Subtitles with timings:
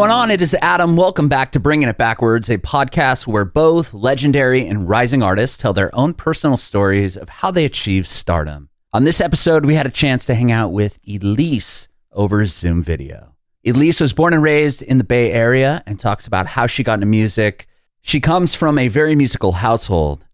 [0.00, 0.30] Going on?
[0.30, 0.96] It is Adam.
[0.96, 5.74] Welcome back to Bringing It Backwards, a podcast where both legendary and rising artists tell
[5.74, 8.70] their own personal stories of how they achieved stardom.
[8.94, 13.34] On this episode, we had a chance to hang out with Ellise over Zoom video.
[13.66, 16.94] Ellise was born and raised in the Bay Area and talks about how she got
[16.94, 17.66] into music.
[18.00, 20.24] She comes from a very musical household.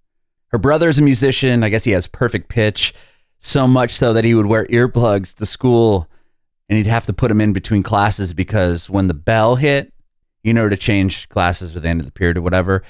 [0.53, 1.65] Her brother is a musician.
[1.65, 2.95] I guess he has perfect pitch,
[3.41, 6.09] so much so that he would wear earplugs to school
[6.69, 9.93] and he'd have to put them in between classes because when the bell hit,
[10.43, 12.83] you know, to change classes at the end of the period or whatever,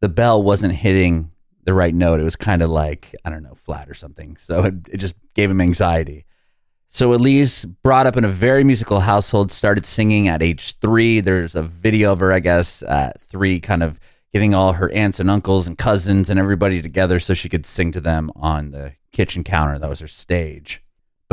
[0.00, 1.30] the bell wasn't hitting
[1.64, 2.20] the right note.
[2.20, 4.36] It was kind of like, I don't know, flat or something.
[4.36, 6.26] So it, it just gave him anxiety.
[6.88, 11.20] So Ellise, brought up in a very musical household, started singing at age three.
[11.20, 13.98] There's a video of her, I guess, at three, kind of
[14.32, 17.90] getting all her aunts and uncles and cousins and everybody together so she could sing
[17.92, 19.76] to them on the kitchen counter.
[19.78, 20.83] That was her stage.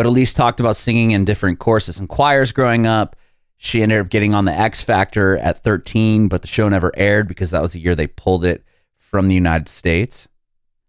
[0.02, 3.16] But Ellise talked about singing in different courses and choirs growing up.
[3.58, 7.28] She ended up getting on the X Factor at 13, but the show never aired
[7.28, 8.64] because that was the year they pulled it
[8.98, 10.28] from the United States.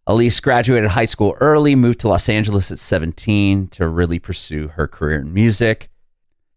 [0.08, 4.88] Ellise graduated high school early, moved to Los Angeles at 17 to really pursue her
[4.88, 5.90] career in music.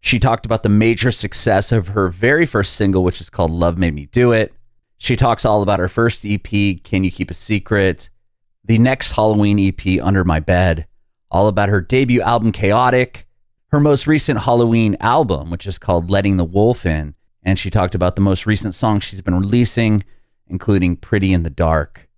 [0.00, 3.76] She talked about the major success of her very first single, which is called Love
[3.76, 4.54] Made Me Do It.
[4.96, 8.08] She talks all about her first EP, Can You Keep a Secret?
[8.64, 10.86] The next Halloween EP, Under My Bed,
[11.30, 13.26] all about her debut album, Chaotic,
[13.68, 17.14] her most recent Halloween album, which is called Letting the Wolf In.
[17.42, 20.04] And she talked about the most recent songs she's been releasing,
[20.48, 22.08] including Pretty in the Dark.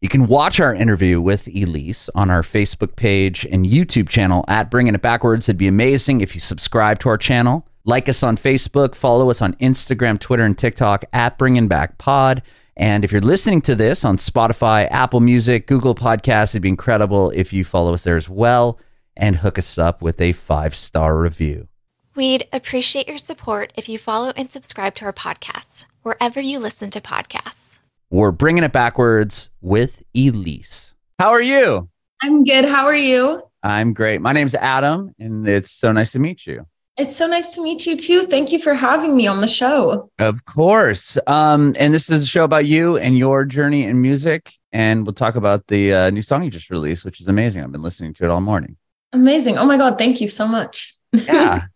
[0.00, 4.70] You can watch our interview with Ellise on our Facebook page and YouTube channel at
[4.70, 5.48] Bringing It Backwards.
[5.48, 7.66] It'd be amazing if you subscribe to our channel.
[7.84, 12.42] Like us on Facebook, follow us on Instagram, Twitter, and TikTok at Bringing Back Pod.
[12.76, 17.30] And if you're listening to this on Spotify, Apple Music, Google Podcasts, it'd be incredible
[17.30, 18.78] if you follow us there as well
[19.16, 21.68] and hook us up with a five star review.
[22.14, 26.90] We'd appreciate your support if you follow and subscribe to our podcast wherever you listen
[26.90, 27.80] to podcasts.
[28.10, 30.92] We're bringing it backwards with Ellise.
[31.18, 31.88] How are you?
[32.22, 32.66] I'm good.
[32.66, 33.42] How are you?
[33.62, 34.20] I'm great.
[34.20, 36.66] My name's Adam, and it's so nice to meet you.
[36.98, 38.26] It's so nice to meet you too.
[38.26, 40.10] Thank you for having me on the show.
[40.18, 41.18] Of course.
[41.26, 44.54] Um, and this is a show about you and your journey in music.
[44.72, 47.62] And we'll talk about the uh, new song you just released, which is amazing.
[47.62, 48.76] I've been listening to it all morning.
[49.12, 49.58] Amazing.
[49.58, 49.98] Oh my God.
[49.98, 50.94] Thank you so much.
[51.12, 51.66] yeah.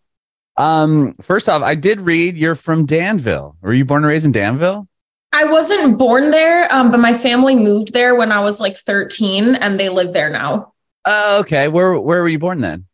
[0.57, 3.55] Um, first off, I did read you're from Danville.
[3.61, 4.87] Were you born and raised in Danville?
[5.33, 9.55] I wasn't born there, um, but my family moved there when I was like 13
[9.55, 10.73] and they live there now.
[11.05, 11.67] Oh, okay.
[11.67, 12.85] Where where were you born then?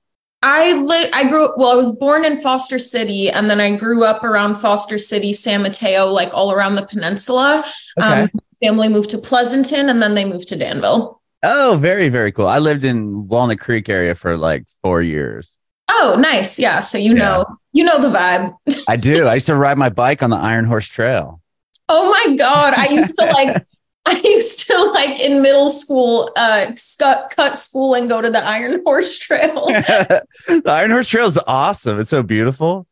[0.43, 3.75] I li- I grew up well, I was born in Foster City and then I
[3.75, 7.65] grew up around Foster City, San Mateo, like all around the peninsula.
[7.99, 8.23] Okay.
[8.23, 8.29] Um,
[8.61, 11.21] family moved to Pleasanton and then they moved to Danville.
[11.43, 12.47] Oh, very, very cool.
[12.47, 15.57] I lived in Walnut Creek area for like four years.
[15.89, 16.59] Oh, nice.
[16.59, 16.81] Yeah.
[16.81, 17.23] So you yeah.
[17.23, 18.55] know, you know the vibe.
[18.87, 19.25] I do.
[19.25, 21.41] I used to ride my bike on the Iron Horse Trail.
[21.89, 22.73] Oh my God.
[22.75, 23.65] I used to like
[24.09, 28.40] I used to like in middle school, uh, cut, cut school and go to the
[28.40, 29.66] Iron Horse Trail.
[29.68, 32.00] the Iron Horse Trail is awesome.
[32.00, 32.88] It's so beautiful.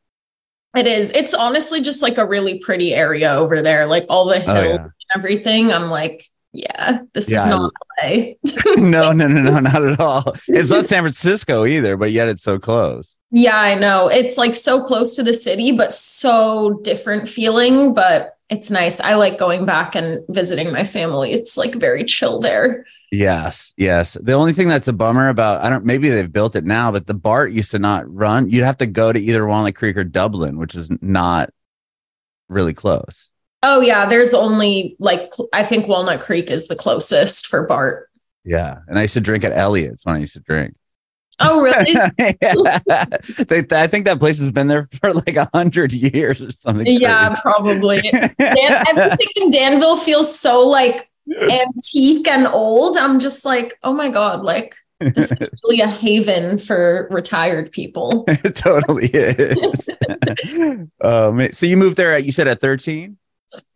[0.75, 1.12] It is.
[1.12, 4.62] It's honestly just like a really pretty area over there, like all the hills oh,
[4.62, 4.75] yeah.
[4.75, 5.72] and everything.
[5.72, 7.44] I'm like, yeah, this yeah.
[7.44, 7.72] is not
[8.04, 8.34] LA.
[8.75, 10.36] no, no, no, no, not at all.
[10.50, 13.18] It's not San Francisco either, but yet it's so close.
[13.31, 14.09] Yeah, I know.
[14.09, 17.94] It's like so close to the city, but so different feeling.
[17.94, 19.00] But it's nice.
[19.00, 21.31] I like going back and visiting my family.
[21.31, 22.85] It's like very chill there.
[23.11, 24.17] Yes, yes.
[24.22, 27.07] The only thing that's a bummer about I don't maybe they've built it now, but
[27.07, 28.50] the BART used to not run.
[28.50, 31.51] You'd have to go to either Walnut Creek or Dublin, which is not
[32.50, 33.29] really close.
[33.63, 38.09] Oh yeah, there's only like I think Walnut Creek is the closest for BART.
[38.44, 40.75] Yeah, and I used to drink at Elliott's when I used to drink.
[41.40, 41.96] Oh, really?
[42.20, 46.88] I think that place has been there for like a hundred years or something.
[46.88, 47.42] Yeah, crazy.
[47.42, 48.02] probably.
[48.02, 51.10] Dan, everything in Danville feels so like
[51.50, 52.98] antique and old.
[52.98, 58.24] I'm just like, oh my god, like this is really a haven for retired people.
[58.28, 59.90] it totally is.
[61.02, 62.18] um, so you moved there.
[62.18, 63.18] you said at 13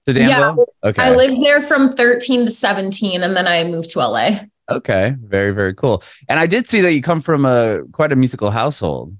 [0.05, 0.67] to Danville.
[0.83, 1.01] Yeah, okay.
[1.01, 4.39] I lived there from 13 to 17, and then I moved to LA.
[4.69, 6.03] Okay, very very cool.
[6.27, 9.15] And I did see that you come from a quite a musical household.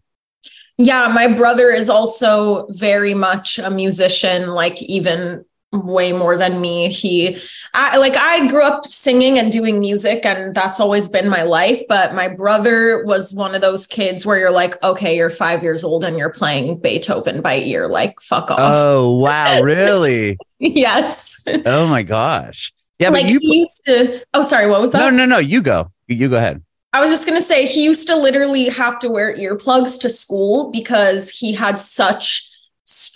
[0.78, 6.90] Yeah, my brother is also very much a musician, like even way more than me.
[6.90, 7.38] He
[7.74, 11.82] I like I grew up singing and doing music and that's always been my life,
[11.88, 15.84] but my brother was one of those kids where you're like, okay, you're 5 years
[15.84, 18.60] old and you're playing Beethoven by ear, like fuck off.
[18.60, 20.38] Oh, wow, really?
[20.60, 21.44] yes.
[21.66, 22.74] Oh my gosh.
[23.00, 24.24] Yeah, like but you he used to.
[24.34, 24.70] Oh, sorry.
[24.70, 25.00] What was that?
[25.00, 25.38] No, no, no.
[25.38, 25.92] You go.
[26.08, 26.62] You go ahead.
[26.92, 30.72] I was just gonna say he used to literally have to wear earplugs to school
[30.72, 32.46] because he had such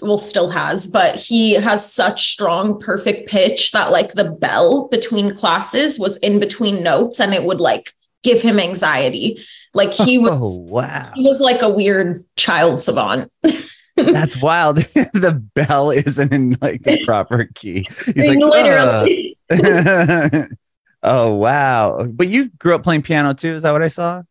[0.03, 5.35] well still has but he has such strong perfect pitch that like the bell between
[5.35, 7.91] classes was in between notes and it would like
[8.21, 9.43] give him anxiety
[9.73, 13.31] like he oh, was oh, wow he was like a weird child savant
[13.95, 19.37] that's wild the bell isn't in like the proper key he's like literally
[21.03, 24.21] oh wow but you grew up playing piano too is that what i saw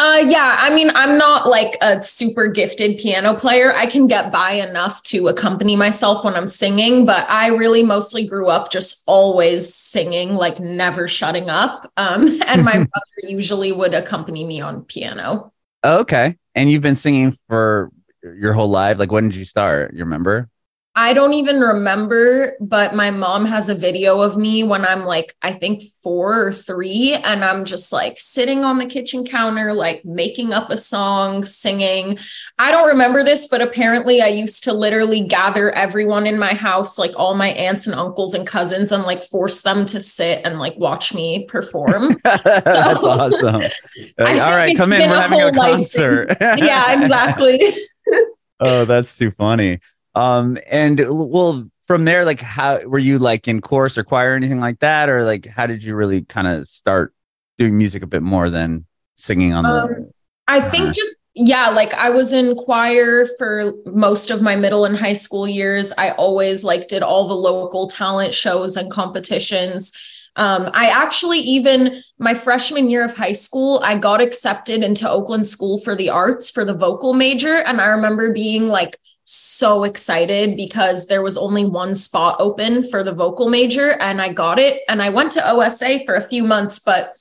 [0.00, 3.74] uh, yeah, I mean, I'm not like a super gifted piano player.
[3.74, 8.26] I can get by enough to accompany myself when I'm singing, but I really mostly
[8.26, 11.92] grew up just always singing, like never shutting up.
[11.98, 15.52] Um, and my brother usually would accompany me on piano.
[15.84, 16.34] Okay.
[16.54, 17.90] And you've been singing for
[18.22, 18.98] your whole life?
[18.98, 19.92] Like, when did you start?
[19.94, 20.48] You remember?
[20.96, 25.36] I don't even remember, but my mom has a video of me when I'm like,
[25.40, 30.04] I think four or three, and I'm just like sitting on the kitchen counter, like
[30.04, 32.18] making up a song, singing.
[32.58, 36.98] I don't remember this, but apparently I used to literally gather everyone in my house,
[36.98, 40.58] like all my aunts and uncles and cousins, and like force them to sit and
[40.58, 42.16] like watch me perform.
[42.24, 43.62] That's so, awesome.
[44.18, 45.08] Like, all right, come in.
[45.08, 46.36] We're having a concert.
[46.40, 47.72] yeah, exactly.
[48.60, 49.80] oh, that's too funny.
[50.14, 54.36] Um, and well, from there, like, how were you like in chorus or choir or
[54.36, 57.14] anything like that, or like, how did you really kind of start
[57.58, 58.86] doing music a bit more than
[59.16, 60.12] singing on um, the?
[60.48, 64.84] I think uh, just yeah, like I was in choir for most of my middle
[64.84, 65.92] and high school years.
[65.96, 69.92] I always like did all the local talent shows and competitions.
[70.36, 75.46] Um, I actually even my freshman year of high school, I got accepted into Oakland
[75.46, 78.96] School for the Arts for the vocal major, and I remember being like
[79.32, 84.32] so excited because there was only one spot open for the vocal major and I
[84.32, 84.82] got it.
[84.88, 87.12] And I went to OSA for a few months, but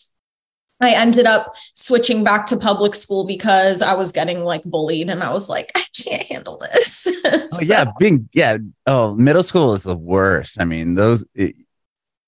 [0.82, 5.22] I ended up switching back to public school because I was getting like bullied and
[5.22, 7.08] I was like, I can't handle this.
[7.26, 7.86] oh, so, yeah.
[8.00, 8.58] Being, yeah.
[8.88, 10.60] Oh, middle school is the worst.
[10.60, 11.56] I mean, those, it,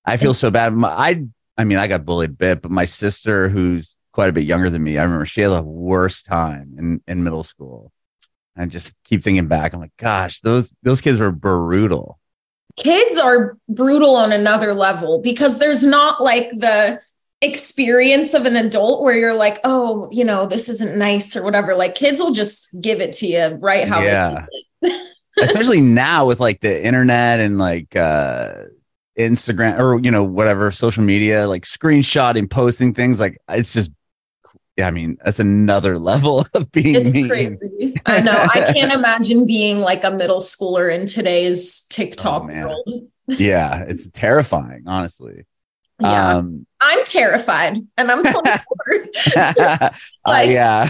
[0.06, 0.74] I feel so bad.
[0.83, 1.25] I,
[1.57, 4.69] I mean, I got bullied a bit, but my sister, who's quite a bit younger
[4.69, 7.92] than me, I remember she had the worst time in, in middle school.
[8.57, 9.74] I just keep thinking back.
[9.74, 12.19] I'm like, gosh, those those kids were brutal.
[12.77, 17.01] Kids are brutal on another level because there's not like the
[17.42, 21.75] experience of an adult where you're like, oh, you know, this isn't nice or whatever.
[21.75, 24.45] Like kids will just give it to you right how yeah.
[25.42, 28.63] Especially now with like the internet and like uh
[29.18, 33.92] Instagram or you know whatever social media like screenshotting posting things like it's just
[34.78, 37.28] yeah, I mean, that's another level of being it's mean.
[37.28, 37.96] crazy.
[38.06, 38.31] I know.
[38.31, 43.10] I can't imagine being like a middle schooler in today's TikTok oh, world.
[43.28, 45.46] yeah, it's terrifying, honestly.
[46.00, 46.38] Yeah.
[46.38, 49.07] Um, I'm terrified and I'm 24.
[50.25, 50.90] uh, yeah.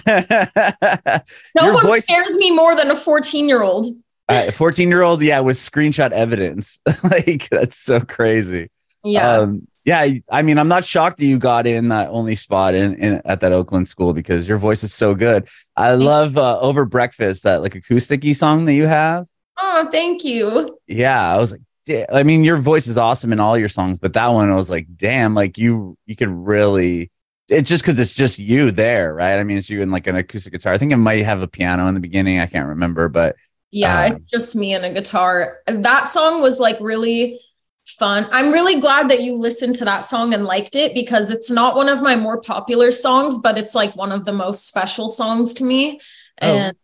[1.53, 3.87] no Your one voice- scares me more than a 14 year old.
[4.31, 6.79] Uh, 14 year old, yeah, with screenshot evidence.
[7.03, 8.69] like, that's so crazy.
[9.03, 9.37] Yeah.
[9.37, 12.95] Um, yeah, I mean, I'm not shocked that you got in that only spot in,
[12.95, 15.47] in at that Oakland school because your voice is so good.
[15.75, 19.25] I love uh, over breakfast that like acousticy song that you have.
[19.57, 20.77] Oh, thank you.
[20.87, 24.13] Yeah, I was like, I mean, your voice is awesome in all your songs, but
[24.13, 27.11] that one I was like, damn, like you you could really.
[27.49, 29.37] It's just because it's just you there, right?
[29.37, 30.73] I mean, it's you and like an acoustic guitar.
[30.73, 32.39] I think it might have a piano in the beginning.
[32.39, 33.35] I can't remember, but
[33.71, 35.59] yeah, um, it's just me and a guitar.
[35.67, 37.39] That song was like really
[37.85, 38.27] fun.
[38.31, 41.75] I'm really glad that you listened to that song and liked it because it's not
[41.75, 45.53] one of my more popular songs, but it's like one of the most special songs
[45.55, 45.99] to me.
[46.41, 46.47] Oh.
[46.47, 46.77] And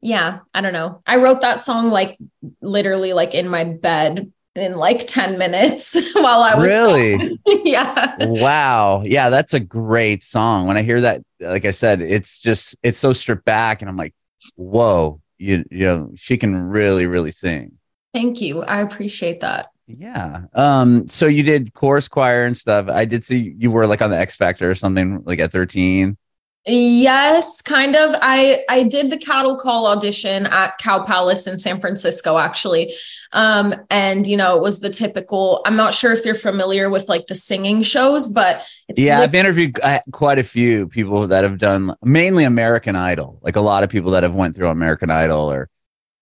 [0.00, 1.02] yeah, I don't know.
[1.06, 2.18] I wrote that song like
[2.60, 9.00] literally like in my bed in like 10 minutes while I was really yeah wow
[9.02, 12.98] yeah that's a great song when I hear that like I said it's just it's
[12.98, 14.14] so stripped back and I'm like
[14.56, 17.72] whoa you you know she can really really sing
[18.14, 20.44] thank you I appreciate that yeah.
[20.54, 22.88] Um, so you did chorus choir and stuff.
[22.88, 26.16] I did see you were like on the X Factor or something like at 13.
[26.64, 28.14] Yes, kind of.
[28.20, 32.94] I I did the cattle call audition at Cow Palace in San Francisco actually.
[33.32, 37.08] Um and you know, it was the typical I'm not sure if you're familiar with
[37.08, 38.64] like the singing shows, but
[38.94, 43.40] Yeah, I've interviewed uh, quite a few people that have done mainly American Idol.
[43.42, 45.68] Like a lot of people that have went through American Idol or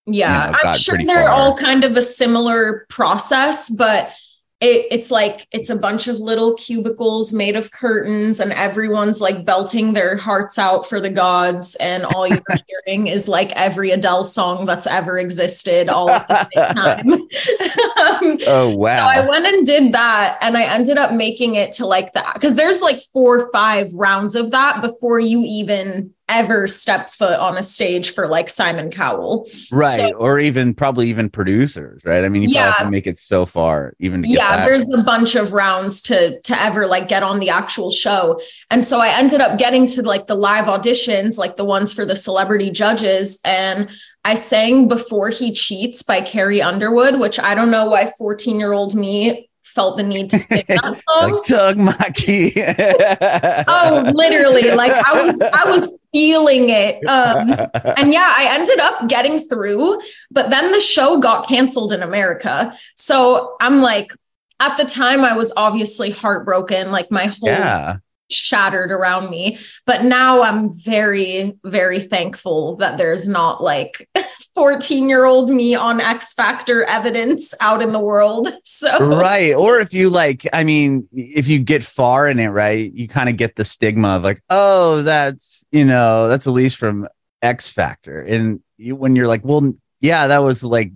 [0.07, 1.29] yeah, you know, I'm sure they're far.
[1.29, 4.11] all kind of a similar process, but
[4.61, 9.43] it, it's like it's a bunch of little cubicles made of curtains, and everyone's like
[9.43, 12.37] belting their hearts out for the gods, and all you're
[12.85, 17.11] hearing is like every Adele song that's ever existed all at the same time.
[18.31, 19.09] um, oh wow!
[19.09, 22.35] So I went and did that, and I ended up making it to like that
[22.35, 27.39] because there's like four or five rounds of that before you even ever step foot
[27.39, 29.47] on a stage for like Simon Cowell.
[29.71, 29.97] Right.
[29.99, 32.23] So- or even probably even producers, right?
[32.23, 32.63] I mean, you Yeah.
[32.63, 34.67] probably have to make it so far even to get yeah back.
[34.67, 38.83] there's a bunch of rounds to to ever like get on the actual show and
[38.85, 42.15] so i ended up getting to like the live auditions like the ones for the
[42.15, 43.89] celebrity judges and
[44.25, 48.71] i sang before he cheats by carrie underwood which i don't know why 14 year
[48.73, 52.53] old me felt the need to sing that song like Doug Mackey.
[53.67, 57.55] oh literally like i was i was feeling it um
[58.01, 60.01] and yeah, I ended up getting through,
[60.31, 62.75] but then the show got canceled in America.
[62.95, 64.13] So I'm like,
[64.59, 66.91] at the time, I was obviously heartbroken.
[66.91, 67.97] Like my whole yeah.
[68.29, 69.57] shattered around me.
[69.85, 74.09] But now I'm very, very thankful that there's not like
[74.55, 78.49] 14 year old me on X Factor evidence out in the world.
[78.63, 82.91] So, right or if you like i mean if you get far in it right
[82.91, 87.07] you kind of get the stigma of like oh that's you know that's ellise from
[87.41, 88.21] x factor.
[88.21, 90.91] And you when you're like well yeah that was like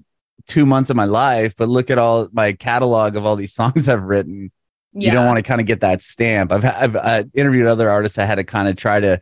[0.48, 3.88] two months of my life but look at all my catalog of all these songs
[3.88, 4.52] i've written.
[4.98, 6.54] You don't want to kind of get that stamp.
[6.54, 9.20] I've i've uh, interviewed other artists i had to kind of try to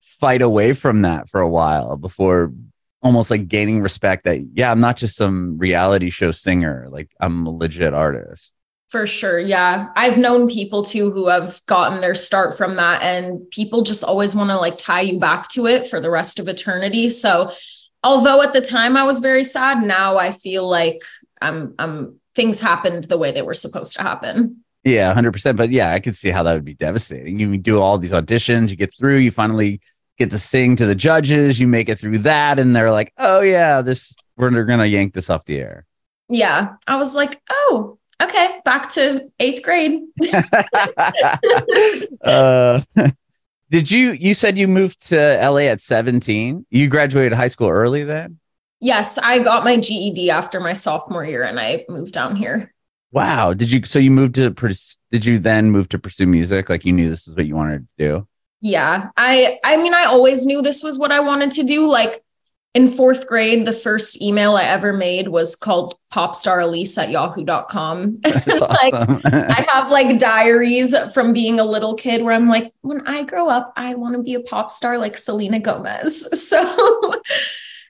[0.00, 2.52] fight away from that for a while before
[3.02, 7.46] almost like gaining respect that yeah i'm not just some reality show singer like i'm
[7.46, 8.54] a legit artist
[8.90, 9.38] For sure.
[9.38, 9.88] Yeah.
[9.96, 14.34] I've known people too who have gotten their start from that, and people just always
[14.34, 17.10] want to like tie you back to it for the rest of eternity.
[17.10, 17.52] So,
[18.02, 21.02] although at the time I was very sad, now I feel like
[21.42, 24.64] I'm, I'm, things happened the way they were supposed to happen.
[24.84, 25.58] Yeah, hundred percent.
[25.58, 27.38] But yeah, I could see how that would be devastating.
[27.38, 29.82] You do all these auditions, you get through, you finally
[30.18, 33.40] get to sing to the judges, you make it through that, and they're like, "Oh
[33.40, 35.86] yeah, this we're gonna yank this off the air."
[36.28, 36.74] Yeah.
[36.86, 40.00] I was like, oh, okay, back to eighth grade.
[42.22, 42.80] uh,
[43.70, 44.12] did you?
[44.12, 46.66] You said you moved to LA at seventeen.
[46.70, 48.38] You graduated high school early then.
[48.80, 52.72] Yes, I got my GED after my sophomore year and I moved down here.
[53.10, 53.54] Wow.
[53.54, 53.84] Did you?
[53.84, 54.50] So you moved to?
[55.10, 56.68] Did you then move to pursue music?
[56.68, 58.28] Like you knew this is what you wanted to do.
[58.60, 59.10] Yeah.
[59.16, 62.22] I I mean I always knew this was what I wanted to do like
[62.74, 68.18] in 4th grade the first email I ever made was called popstarelise at yahoo.com.
[68.22, 68.94] That's like.
[68.94, 73.48] I have like diaries from being a little kid where I'm like when I grow
[73.48, 76.28] up I want to be a pop star like Selena Gomez.
[76.48, 77.20] So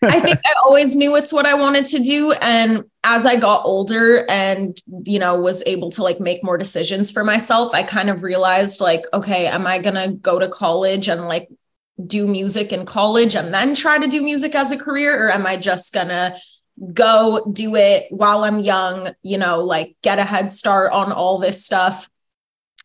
[0.03, 2.33] I think I always knew it's what I wanted to do.
[2.33, 7.11] And as I got older and, you know, was able to like make more decisions
[7.11, 11.09] for myself, I kind of realized like, okay, am I going to go to college
[11.09, 11.49] and like
[12.07, 15.27] do music in college and then try to do music as a career?
[15.27, 16.37] Or am I just going to
[16.93, 21.39] go do it while I'm young, you know, like get a head start on all
[21.39, 22.11] this stuff?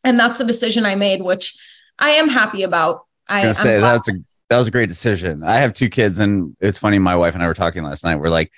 [0.06, 1.54] And that's the decision I made, which
[2.00, 3.02] I am happy about.
[3.28, 4.14] I, I I'm was gonna say that's a
[4.50, 5.44] that was a great decision.
[5.44, 7.00] I have two kids, and it's funny.
[7.00, 8.18] My wife and I were talking last night.
[8.18, 8.52] We're like,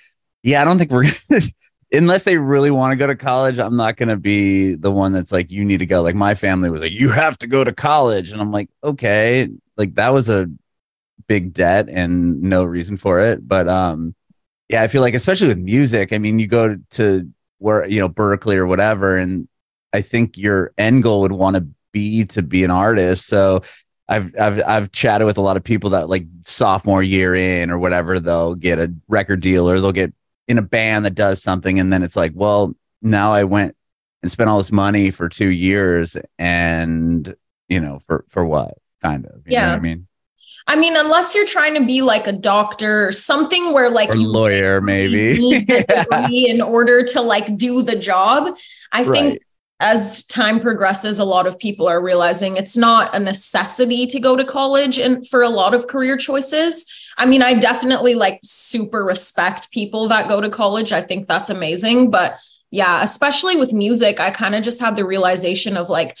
[0.46, 1.42] yeah, I don't think we're gonna,
[1.92, 3.58] unless they really want to go to college.
[3.58, 6.02] I'm not gonna be the one that's like, you need to go.
[6.02, 9.48] Like my family was like, you have to go to college, and I'm like, okay,
[9.76, 10.48] like that was a
[11.26, 13.46] big debt and no reason for it.
[13.46, 14.14] But um,
[14.68, 16.12] yeah, I feel like especially with music.
[16.12, 19.48] I mean, you go to where you know Berklee or whatever, and
[19.92, 23.26] I think your end goal would want to be to be an artist.
[23.26, 23.64] So
[24.08, 27.80] I've I've I've chatted with a lot of people that like sophomore year in or
[27.80, 30.12] whatever, they'll get a record deal or they'll get
[30.48, 33.76] in a band that does something, and then it's like, well, now I went
[34.22, 37.34] and spent all this money for two years, and
[37.68, 39.46] you know, for for what kind of?
[39.46, 39.70] You know Yeah.
[39.70, 40.06] what I mean,
[40.68, 44.16] I mean, unless you're trying to be like a doctor or something where like or
[44.16, 45.38] you lawyer maybe.
[45.38, 48.56] need the in order to like do the job.
[48.92, 49.42] I think Right.
[49.78, 54.34] As time progresses, a lot of people are realizing it's not a necessity to go
[54.34, 56.86] to college and for a lot of career choices.
[57.18, 60.92] I mean, I definitely like super respect people that go to college.
[60.92, 62.10] I think that's amazing.
[62.10, 62.38] But
[62.70, 66.16] yeah, especially with music, I kind of just had the realization of like,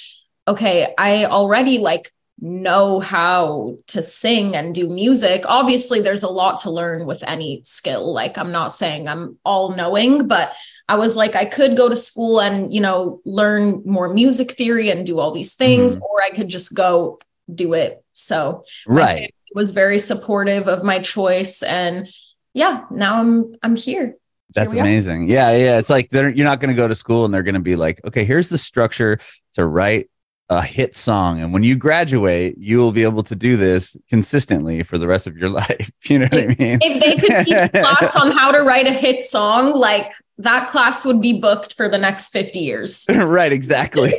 [0.46, 5.42] okay, I already like know how to sing and do music.
[5.46, 8.12] Obviously, there's a lot to learn with any skill.
[8.12, 10.52] Like, I'm not saying I'm all knowing, but
[10.88, 14.90] I was like, I could go to school and, you know, learn more music theory
[14.90, 16.04] and do all these things, mm-hmm.
[16.04, 17.18] or I could just go
[17.52, 18.04] do it.
[18.12, 19.34] So, right.
[19.54, 21.62] was very supportive of my choice.
[21.62, 22.08] And
[22.52, 24.16] yeah, now I'm, I'm here.
[24.54, 24.82] That's we are.
[24.82, 25.28] amazing.
[25.28, 25.78] Yeah, yeah.
[25.78, 27.76] It's like they're you're not going to go to school and they're going to be
[27.76, 29.18] like, okay, here's the structure
[29.54, 30.08] to write
[30.48, 34.84] a hit song, and when you graduate, you will be able to do this consistently
[34.84, 35.90] for the rest of your life.
[36.06, 36.78] You know what I mean?
[36.82, 41.04] If they could teach class on how to write a hit song, like that class
[41.04, 43.04] would be booked for the next 50 years.
[43.08, 44.12] right, exactly.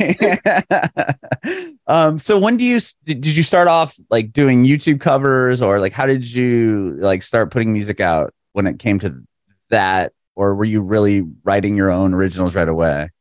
[1.87, 5.93] um, so when do you did you start off like doing YouTube covers or like
[5.93, 9.23] how did you like start putting music out when it came to
[9.69, 13.11] that or were you really writing your own originals right away?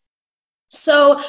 [0.70, 1.20] So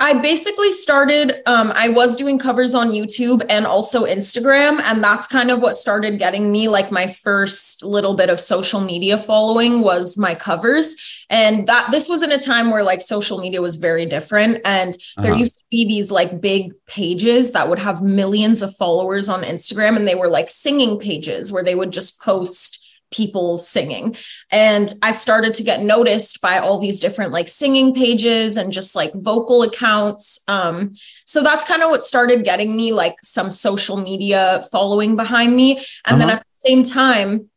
[0.00, 4.80] I basically started, um, I was doing covers on YouTube and also Instagram.
[4.82, 8.80] And that's kind of what started getting me like my first little bit of social
[8.80, 10.96] media following was my covers.
[11.30, 14.60] And that this was in a time where like social media was very different.
[14.64, 15.40] And there uh-huh.
[15.40, 19.96] used to be these like big pages that would have millions of followers on Instagram.
[19.96, 22.83] And they were like singing pages where they would just post
[23.14, 24.16] people singing.
[24.50, 28.96] And I started to get noticed by all these different like singing pages and just
[28.96, 30.42] like vocal accounts.
[30.48, 30.92] Um,
[31.24, 35.76] so that's kind of what started getting me like some social media following behind me.
[36.04, 36.18] And uh-huh.
[36.18, 37.50] then at the same time,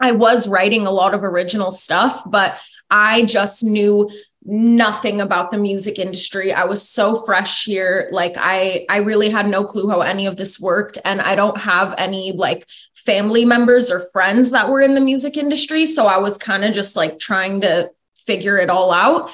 [0.00, 2.58] I was writing a lot of original stuff, but
[2.90, 4.10] I just knew
[4.46, 6.52] nothing about the music industry.
[6.52, 8.08] I was so fresh here.
[8.12, 11.58] Like I I really had no clue how any of this worked and I don't
[11.58, 12.66] have any like
[13.06, 15.86] family members or friends that were in the music industry.
[15.86, 19.30] So I was kind of just like trying to figure it all out.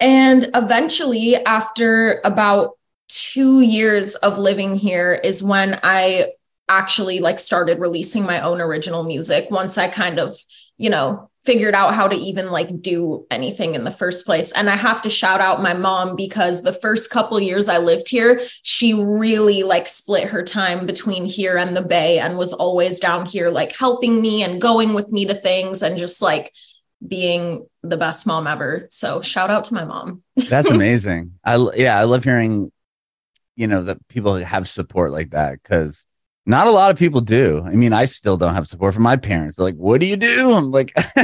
[0.00, 2.72] And eventually, after about
[3.08, 6.32] two years of living here, is when I
[6.68, 10.36] actually like started releasing my own original music once I kind of,
[10.76, 14.52] you know, figured out how to even like do anything in the first place.
[14.52, 18.08] And i have to shout out my mom because the first couple years i lived
[18.08, 23.00] here she really like split her time between here and the bay and was always
[23.00, 26.52] down here like helping me and going with me to things and just like
[27.06, 28.86] being the best mom ever.
[28.90, 30.22] So shout out to my mom.
[30.48, 31.32] That's amazing.
[31.44, 32.72] I yeah i love hearing
[33.56, 36.06] you know that people have support like that because
[36.46, 37.62] not a lot of people do.
[37.64, 39.56] I mean, I still don't have support from my parents.
[39.56, 40.92] They're like, "What do you do?" I'm like,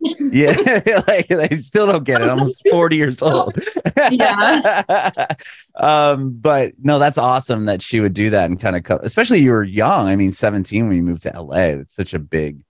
[0.00, 0.56] "Yeah,
[1.06, 3.58] like they still don't get it." I'm almost 40 years old.
[4.10, 4.82] yeah.
[5.76, 9.38] um, but no, that's awesome that she would do that and kind of, co- especially
[9.38, 10.08] you were young.
[10.08, 11.78] I mean, 17 when you moved to LA.
[11.80, 12.60] It's such a big,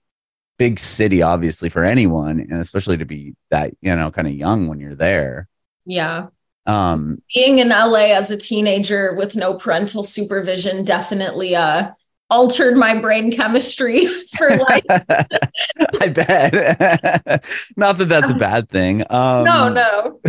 [0.59, 4.67] big city, obviously for anyone, and especially to be that you know kind of young
[4.67, 5.47] when you're there.
[5.85, 6.27] Yeah.
[6.67, 11.91] Um, Being in LA as a teenager with no parental supervision definitely uh,
[12.29, 14.05] altered my brain chemistry
[14.37, 14.83] for life.
[14.89, 17.45] I bet.
[17.77, 19.01] Not that that's a bad thing.
[19.09, 20.19] Um, no, no.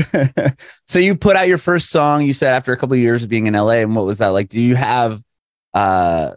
[0.87, 2.23] so you put out your first song.
[2.23, 4.29] You said after a couple of years of being in LA, and what was that
[4.29, 4.49] like?
[4.49, 5.23] Do you have?
[5.75, 6.31] uh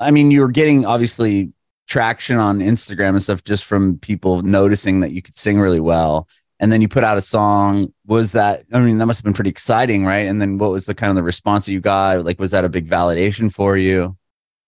[0.00, 1.52] I mean, you were getting obviously
[1.88, 6.28] traction on Instagram and stuff just from people noticing that you could sing really well
[6.60, 7.92] and then you put out a song.
[8.06, 10.26] Was that i mean that must have been pretty exciting right?
[10.26, 12.24] And then what was the kind of the response that you got?
[12.24, 14.16] Like was that a big validation for you?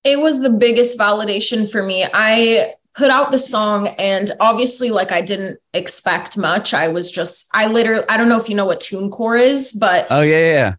[0.05, 2.07] It was the biggest validation for me.
[2.12, 6.74] I put out the song and obviously like i didn't expect much.
[6.74, 10.07] I was just i literally i don't know if you know what tunecore is but
[10.11, 10.74] oh yeah yeah.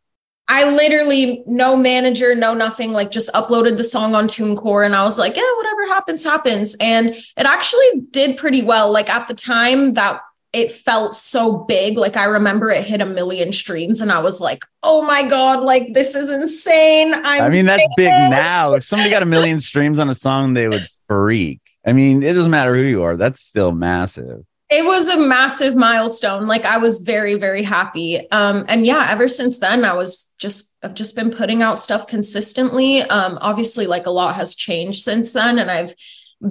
[0.47, 5.04] I literally no manager, no nothing, like just uploaded the song on TuneCore and I
[5.04, 6.76] was like, yeah, whatever happens, happens.
[6.82, 8.91] And it actually did pretty well.
[8.91, 10.19] Like at the time that
[10.54, 11.98] it felt so big.
[11.98, 15.64] Like I remember it hit a million streams and I was like, oh my God,
[15.64, 17.14] like this is insane.
[17.14, 17.96] I'm i mean, that's famous.
[17.96, 18.74] big now.
[18.74, 21.62] If somebody got a million streams on a song, they would freak.
[21.86, 24.46] I mean, it doesn't matter who you are, that's still massive.
[24.70, 26.48] It was a massive milestone.
[26.48, 28.30] Like I was very, very happy.
[28.32, 32.08] Um, and yeah, ever since then, I was just I've just been putting out stuff
[32.08, 33.02] consistently.
[33.02, 35.94] Um, obviously, like a lot has changed since then, and I've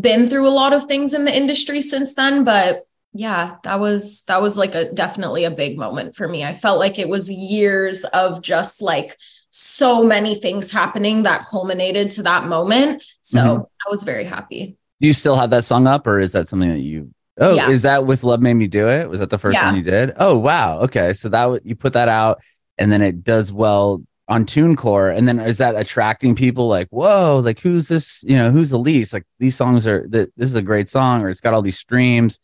[0.00, 4.22] been through a lot of things in the industry since then, but yeah that was
[4.22, 7.30] that was like a definitely a big moment for me i felt like it was
[7.30, 9.16] years of just like
[9.50, 13.62] so many things happening that culminated to that moment so mm-hmm.
[13.62, 16.68] i was very happy do you still have that song up or is that something
[16.68, 17.68] that you oh yeah.
[17.68, 19.66] is that with love made me do it was that the first yeah.
[19.66, 22.40] one you did oh wow okay so that you put that out
[22.78, 27.40] and then it does well on TuneCore, and then is that attracting people like, whoa,
[27.44, 28.22] like who's this?
[28.22, 29.12] You know, who's Ellise?
[29.12, 32.38] Like these songs are this is a great song, or it's got all these streams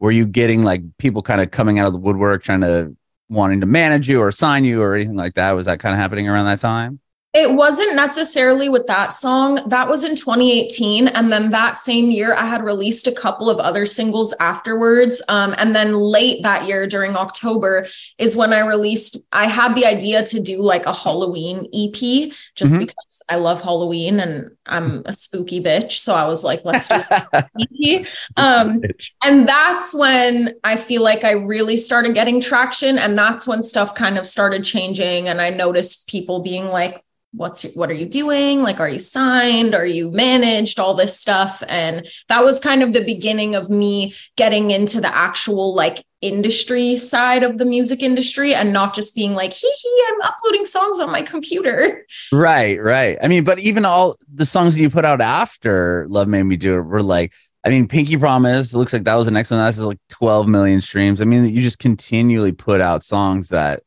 [0.00, 2.96] were you getting like people kind of coming out of the woodwork trying to
[3.28, 5.52] wanting to manage you or sign you or anything like that?
[5.52, 7.00] Was that kind of happening around that time?
[7.32, 9.60] It wasn't necessarily with that song.
[9.68, 11.06] That was in 2018.
[11.06, 15.22] And then that same year, I had released a couple of other singles afterwards.
[15.28, 17.86] Um, and then late that year, during October,
[18.18, 22.72] is when I released, I had the idea to do like a Halloween EP just
[22.72, 22.80] mm-hmm.
[22.80, 25.92] because I love Halloween and I'm a spooky bitch.
[25.92, 27.00] So I was like, let's do
[27.32, 28.06] EP.
[28.36, 28.82] Um,
[29.22, 32.98] and that's when I feel like I really started getting traction.
[32.98, 35.28] And that's when stuff kind of started changing.
[35.28, 38.98] And I noticed people being like, what's your, what are you doing like are you
[38.98, 43.70] signed are you managed all this stuff and that was kind of the beginning of
[43.70, 49.14] me getting into the actual like industry side of the music industry and not just
[49.14, 52.06] being like, hee hee, I'm uploading songs on my computer.
[52.32, 53.18] Right, right.
[53.22, 56.78] I mean, but even all the songs you put out after Love Made Me Do
[56.78, 57.32] It were like,
[57.64, 59.60] I mean, Pinky Promise, looks like that was the next one.
[59.60, 61.20] That's like 12 million streams.
[61.20, 63.82] I mean, you just continually put out songs that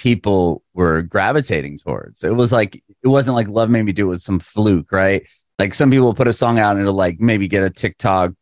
[0.00, 2.24] people were gravitating towards.
[2.24, 5.28] It was like, it wasn't like Love Made Me Do It was some fluke, right?
[5.58, 8.32] Like some people put a song out and it'll like maybe get a TikTok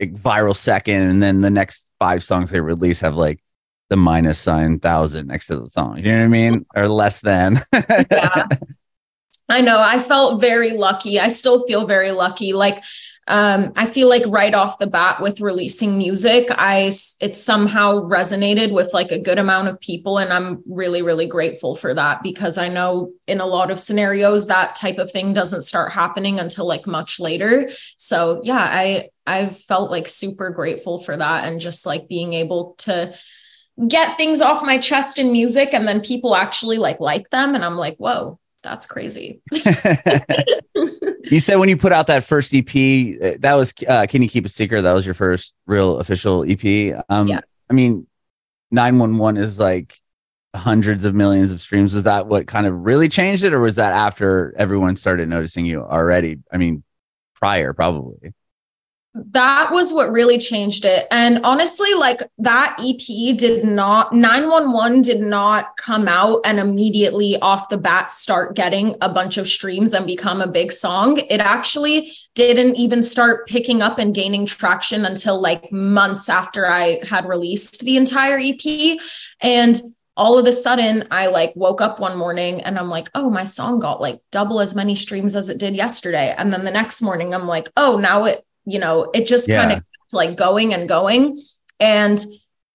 [0.00, 3.42] viral second, and then the next five songs they release have like
[3.90, 5.96] the minus sign thousand next to the song.
[5.96, 6.66] You know what I mean?
[6.76, 7.60] Or less than.
[7.72, 8.46] yeah.
[9.48, 9.80] I know.
[9.80, 11.18] I felt very lucky.
[11.18, 12.52] I still feel very lucky.
[12.52, 12.82] Like
[13.28, 18.72] um, I feel like right off the bat with releasing music, I it somehow resonated
[18.72, 22.56] with like a good amount of people, and I'm really really grateful for that because
[22.56, 26.66] I know in a lot of scenarios that type of thing doesn't start happening until
[26.66, 27.68] like much later.
[27.96, 32.76] So yeah, I I've felt like super grateful for that, and just like being able
[32.78, 33.12] to
[33.88, 37.64] get things off my chest in music, and then people actually like like them, and
[37.64, 39.42] I'm like, whoa, that's crazy.
[41.30, 44.28] you said when you put out that first EP, uh, that was uh, Can You
[44.28, 44.82] Keep a Secret?
[44.82, 47.04] That was your first real official EP.
[47.08, 47.40] Um, yeah.
[47.70, 48.06] I mean,
[48.70, 50.00] 911 is like
[50.54, 51.92] hundreds of millions of streams.
[51.92, 55.66] Was that what kind of really changed it, or was that after everyone started noticing
[55.66, 56.38] you already?
[56.52, 56.82] I mean,
[57.34, 58.32] prior, probably
[59.30, 61.06] that was what really changed it.
[61.10, 67.70] And honestly, like that EP did not, 911 did not come out and immediately off
[67.70, 71.18] the bat start getting a bunch of streams and become a big song.
[71.30, 77.00] It actually didn't even start picking up and gaining traction until like months after I
[77.08, 78.98] had released the entire EP.
[79.40, 79.80] And
[80.16, 83.44] all of a sudden I like woke up one morning and I'm like, oh, my
[83.44, 86.34] song got like double as many streams as it did yesterday.
[86.36, 89.62] And then the next morning I'm like, oh, now it you know, it just yeah.
[89.62, 91.40] kind of like going and going.
[91.80, 92.24] And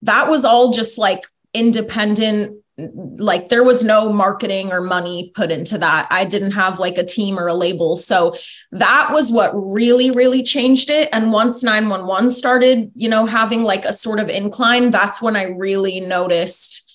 [0.02, 1.24] that was all just like
[1.54, 6.08] independent like there was no marketing or money put into that.
[6.10, 7.96] I didn't have like a team or a label.
[7.96, 8.34] So
[8.72, 13.84] that was what really really changed it and once 911 started, you know, having like
[13.84, 16.90] a sort of incline, that's when I really noticed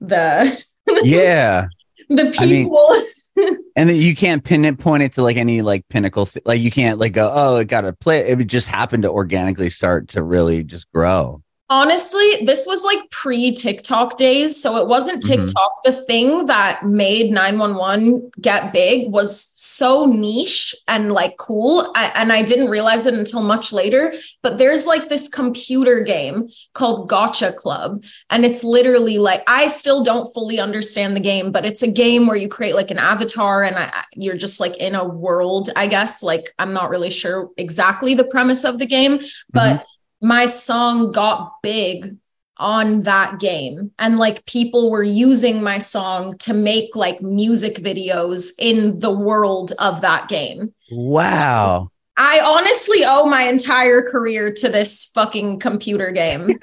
[0.00, 0.64] the
[1.02, 1.66] Yeah.
[2.08, 3.04] the people I mean,
[3.76, 6.98] and then you can't pinpoint it to like any like pinnacle th- like you can't
[6.98, 10.64] like go oh it got a play it just happen to organically start to really
[10.64, 14.60] just grow Honestly, this was like pre TikTok days.
[14.60, 15.42] So it wasn't mm-hmm.
[15.42, 15.72] TikTok.
[15.84, 15.90] Mm-hmm.
[15.90, 21.90] The thing that made 911 get big was so niche and like cool.
[21.96, 24.14] I, and I didn't realize it until much later.
[24.42, 28.04] But there's like this computer game called Gacha Club.
[28.30, 32.28] And it's literally like, I still don't fully understand the game, but it's a game
[32.28, 35.88] where you create like an avatar and I, you're just like in a world, I
[35.88, 36.22] guess.
[36.22, 39.18] Like, I'm not really sure exactly the premise of the game,
[39.50, 39.78] but.
[39.78, 39.84] Mm-hmm
[40.20, 42.16] my song got big
[42.58, 48.50] on that game and like people were using my song to make like music videos
[48.58, 50.72] in the world of that game.
[50.90, 51.90] Wow.
[52.16, 56.48] I honestly owe my entire career to this fucking computer game.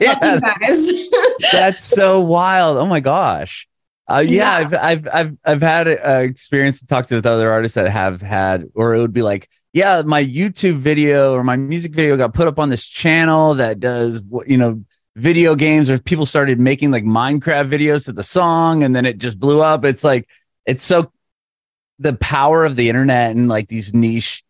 [0.00, 0.90] yeah, guys.
[1.52, 2.76] that's so wild.
[2.76, 3.66] Oh my gosh.
[4.06, 7.50] Uh, yeah, yeah, I've I've I've I've had uh, experience to talk to with other
[7.50, 11.56] artists that have had, or it would be like, yeah, my YouTube video or my
[11.56, 14.84] music video got put up on this channel that does you know
[15.16, 19.18] video games, or people started making like Minecraft videos to the song, and then it
[19.18, 19.84] just blew up.
[19.84, 20.28] It's like
[20.64, 21.12] it's so
[21.98, 24.44] the power of the internet and like these niche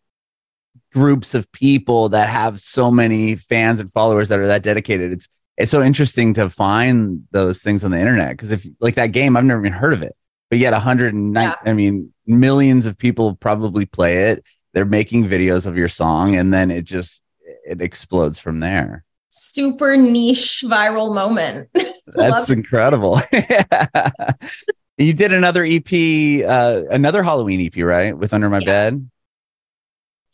[0.93, 5.11] groups of people that have so many fans and followers that are that dedicated.
[5.11, 9.13] It's it's so interesting to find those things on the internet because if like that
[9.13, 10.15] game, I've never even heard of it,
[10.51, 11.55] but yet 109, yeah.
[11.65, 14.45] I mean, millions of people probably play it.
[14.75, 17.23] They're making videos of your song, and then it just
[17.65, 19.05] it explodes from there.
[19.31, 21.69] Super niche viral moment.
[22.07, 23.21] That's incredible.
[24.99, 28.17] you did another EP, uh, another Halloween EP, right?
[28.17, 28.67] With Under My yeah.
[28.67, 29.11] Bed.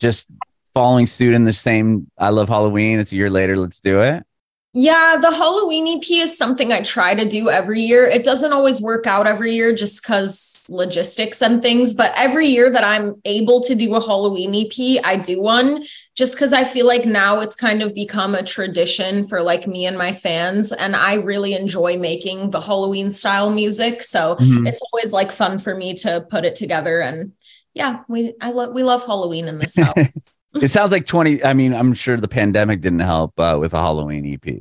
[0.01, 0.29] Just
[0.75, 2.11] following suit in the same.
[2.19, 2.99] I love Halloween.
[2.99, 3.57] It's a year later.
[3.57, 4.25] Let's do it.
[4.73, 8.05] Yeah, the Halloween EP is something I try to do every year.
[8.05, 12.71] It doesn't always work out every year just because logistics and things, but every year
[12.71, 16.87] that I'm able to do a Halloween EP, I do one just because I feel
[16.87, 20.71] like now it's kind of become a tradition for like me and my fans.
[20.71, 24.03] And I really enjoy making the Halloween style music.
[24.03, 24.69] So mm-hmm.
[24.69, 27.01] it's always like fun for me to put it together.
[27.01, 27.33] And
[27.75, 30.31] yeah, we I love we love Halloween in this house.
[30.57, 33.79] it sounds like 20 i mean i'm sure the pandemic didn't help uh, with a
[33.79, 34.55] halloween ep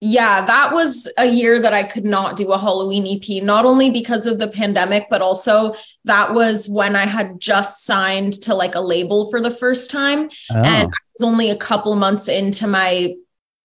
[0.00, 3.90] yeah that was a year that i could not do a halloween ep not only
[3.90, 8.74] because of the pandemic but also that was when i had just signed to like
[8.74, 10.62] a label for the first time oh.
[10.62, 13.14] and i was only a couple months into my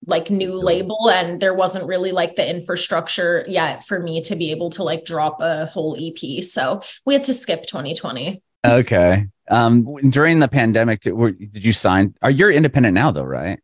[0.06, 4.52] like new label and there wasn't really like the infrastructure yet for me to be
[4.52, 6.44] able to like drop a whole EP.
[6.44, 8.42] So we had to skip 2020.
[8.66, 9.28] Okay.
[9.50, 13.60] Um during the pandemic too, were, did you sign are you're independent now though, right?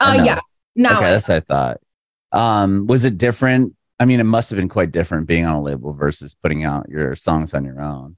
[0.00, 0.24] Uh no?
[0.24, 0.40] yeah.
[0.74, 1.80] Now okay, I- that's what I thought.
[2.32, 3.74] Um was it different?
[4.00, 6.88] I mean, it must have been quite different being on a label versus putting out
[6.88, 8.16] your songs on your own.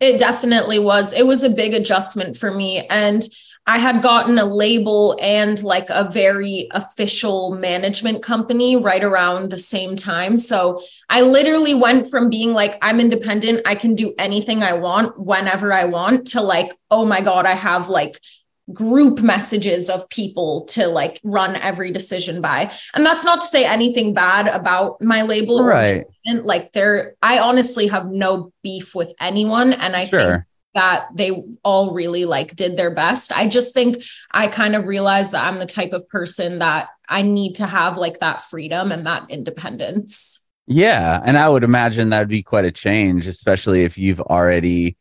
[0.00, 1.12] It definitely was.
[1.14, 2.86] It was a big adjustment for me.
[2.88, 3.22] And
[3.66, 9.58] I had gotten a label and like a very official management company right around the
[9.58, 10.36] same time.
[10.36, 15.16] So I literally went from being like, I'm independent, I can do anything I want
[15.18, 18.18] whenever I want to like, oh my God, I have like
[18.72, 22.72] group messages of people to like run every decision by.
[22.94, 25.62] And that's not to say anything bad about my label.
[25.64, 26.04] Right.
[26.24, 30.46] and like there i honestly have no beef with anyone and i think Sure.
[30.74, 31.30] That they
[31.62, 35.58] all really like did their best i just think i kind of realized that i'm
[35.58, 40.50] the type of person that i need to have like that freedom and that independence
[40.66, 44.96] Yeah, and I would imagine that'd be quite a change, especially if you've already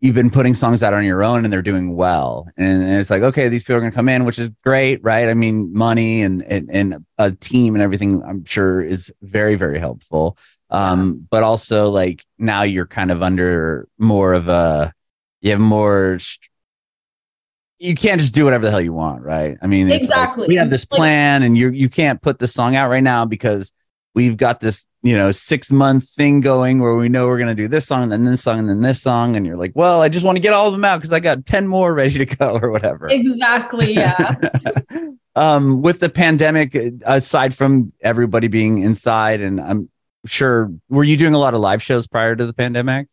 [0.00, 2.48] you've been putting songs out on your own and they're doing well.
[2.56, 5.04] And, and it's like, okay, these people are going to come in, which is great,
[5.04, 5.28] right?
[5.28, 9.78] I mean, money and, and and a team and everything, I'm sure is very very
[9.78, 10.38] helpful.
[10.70, 14.92] Um, but also like now you're kind of under more of a
[15.40, 16.18] you have more.
[17.78, 19.56] You can't just do whatever the hell you want, right?
[19.62, 20.48] I mean, it's like, Exactly.
[20.48, 23.72] we have this plan, and you you can't put this song out right now because
[24.14, 27.54] we've got this you know six month thing going where we know we're going to
[27.54, 30.02] do this song and then this song and then this song and you're like well
[30.02, 32.18] i just want to get all of them out because i got 10 more ready
[32.18, 34.34] to go or whatever exactly yeah
[35.36, 39.88] um with the pandemic aside from everybody being inside and i'm
[40.26, 43.08] sure were you doing a lot of live shows prior to the pandemic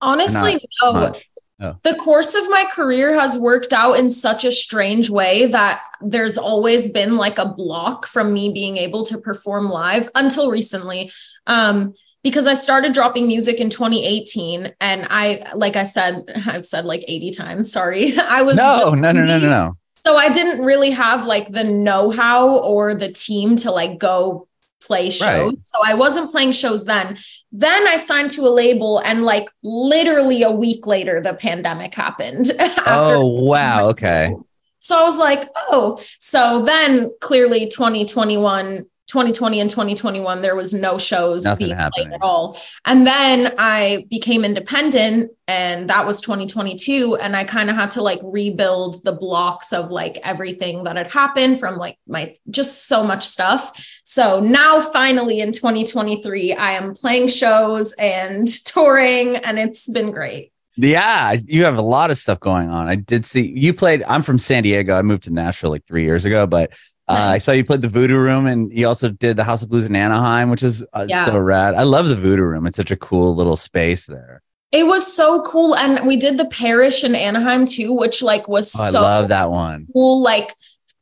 [0.00, 1.28] honestly no Much.
[1.60, 1.76] Oh.
[1.82, 6.38] the course of my career has worked out in such a strange way that there's
[6.38, 11.10] always been like a block from me being able to perform live until recently
[11.46, 16.84] um because I started dropping music in 2018 and I like I said I've said
[16.84, 20.64] like 80 times sorry I was no no no no no no so I didn't
[20.64, 24.46] really have like the know-how or the team to like go
[24.80, 25.52] play shows.
[25.52, 25.64] Right.
[25.64, 27.18] So I wasn't playing shows then.
[27.50, 32.50] Then I signed to a label and like literally a week later the pandemic happened.
[32.86, 34.34] oh wow okay
[34.78, 40.98] So I was like, "Oh." So then clearly 2021 2020 and 2021 there was no
[40.98, 42.08] shows Nothing being happening.
[42.08, 47.70] played at all and then i became independent and that was 2022 and i kind
[47.70, 51.98] of had to like rebuild the blocks of like everything that had happened from like
[52.06, 53.72] my just so much stuff
[54.04, 60.52] so now finally in 2023 i am playing shows and touring and it's been great
[60.76, 62.86] Yeah, you have a lot of stuff going on.
[62.86, 64.04] I did see you played.
[64.06, 64.94] I'm from San Diego.
[64.94, 66.70] I moved to Nashville like three years ago, but
[67.08, 69.68] uh, I saw you played the Voodoo Room, and you also did the House of
[69.70, 71.26] Blues in Anaheim, which is uh, Yeah.
[71.26, 71.74] so rad.
[71.74, 72.66] I love the Voodoo Room.
[72.66, 74.42] It's such a cool little space there.
[74.70, 78.76] it was so cool and we did the parish in anaheim too which like was
[78.78, 79.86] Oh, I so love that one.
[79.94, 80.52] cool like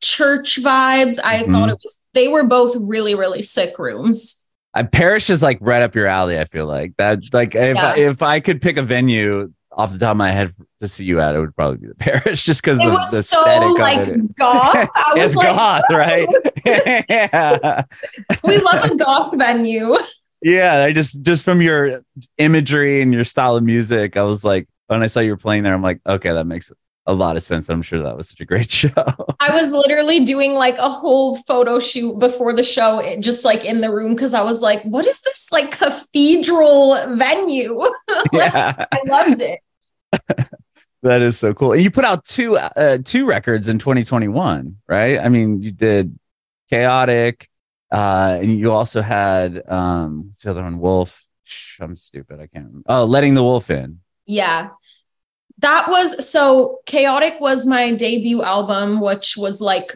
[0.01, 1.19] church vibes.
[1.21, 1.51] I Mhm.
[1.51, 4.47] thought it was they were both really really sick rooms.
[4.73, 6.39] Uh, Parish is like right up your alley.
[6.39, 7.19] I feel like that.
[7.33, 7.91] Like if Yeah.
[7.93, 11.05] I, if I could pick a venue off the top of my head to see
[11.05, 13.39] you at, it would probably be the Parish, just because It the, was the so
[13.41, 14.35] aesthetic of like it.
[14.35, 14.89] goth.
[14.95, 16.27] I was It's like, goth, right?
[16.65, 17.83] yeah.
[18.43, 19.95] we love a goth venue.
[20.41, 22.01] Yeah, I just just from your
[22.37, 25.63] imagery and your style of music, I was like, when I saw you were playing
[25.63, 26.71] there, I'm like, okay, that makes
[27.07, 27.69] a lot of sense.
[27.69, 28.91] I'm sure that was such a great show.
[29.39, 33.63] I was literally doing like a whole photo shoot before the show, eh, just like
[33.65, 37.77] in the room because I was like, what is this like cathedral venue?
[37.77, 37.93] Like,
[38.33, 39.59] yeah, I loved it.
[41.03, 41.73] that is so cool.
[41.73, 45.19] And you put out two uh, two records in 2021, right?
[45.19, 46.17] I mean, you did
[46.69, 47.49] Chaotic,
[47.91, 50.79] uh, and you also had um, what's the other one?
[50.79, 51.25] Wolf.
[51.43, 52.39] Shh, I'm stupid.
[52.39, 52.65] I can't.
[52.65, 52.83] Remember.
[52.87, 53.99] Oh, letting the wolf in.
[54.25, 54.69] Yeah.
[55.59, 59.95] That was so chaotic was my debut album, which was like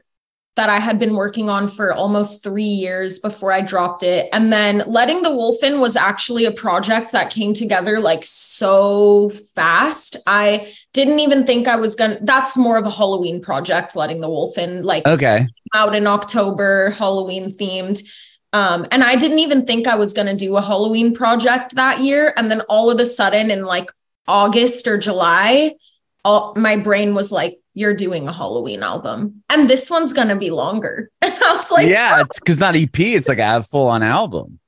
[0.61, 4.29] that I had been working on for almost three years before I dropped it.
[4.31, 9.31] And then Letting the Wolf In was actually a project that came together like so
[9.55, 10.17] fast.
[10.27, 14.29] I didn't even think I was gonna, that's more of a Halloween project, Letting the
[14.29, 15.47] Wolf In, like Okay.
[15.73, 18.07] out in October, Halloween themed.
[18.53, 22.01] Um, and I didn't even think I was going to do a Halloween project that
[22.01, 22.35] year.
[22.37, 23.89] And then all of a sudden, in like
[24.27, 25.73] August or July,
[26.23, 29.43] all, my brain was like, You're doing a Halloween album.
[29.49, 31.09] And this one's to be longer.
[31.21, 32.99] And I was like, yeah, it's because not EP.
[32.99, 34.59] It's like a full on album.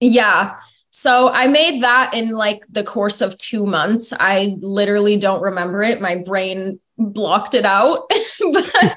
[0.00, 0.56] Yeah.
[0.90, 4.12] So I made that in like the course of two months.
[4.18, 6.00] I literally don't remember it.
[6.00, 8.10] My brain blocked it out.
[8.52, 8.96] but,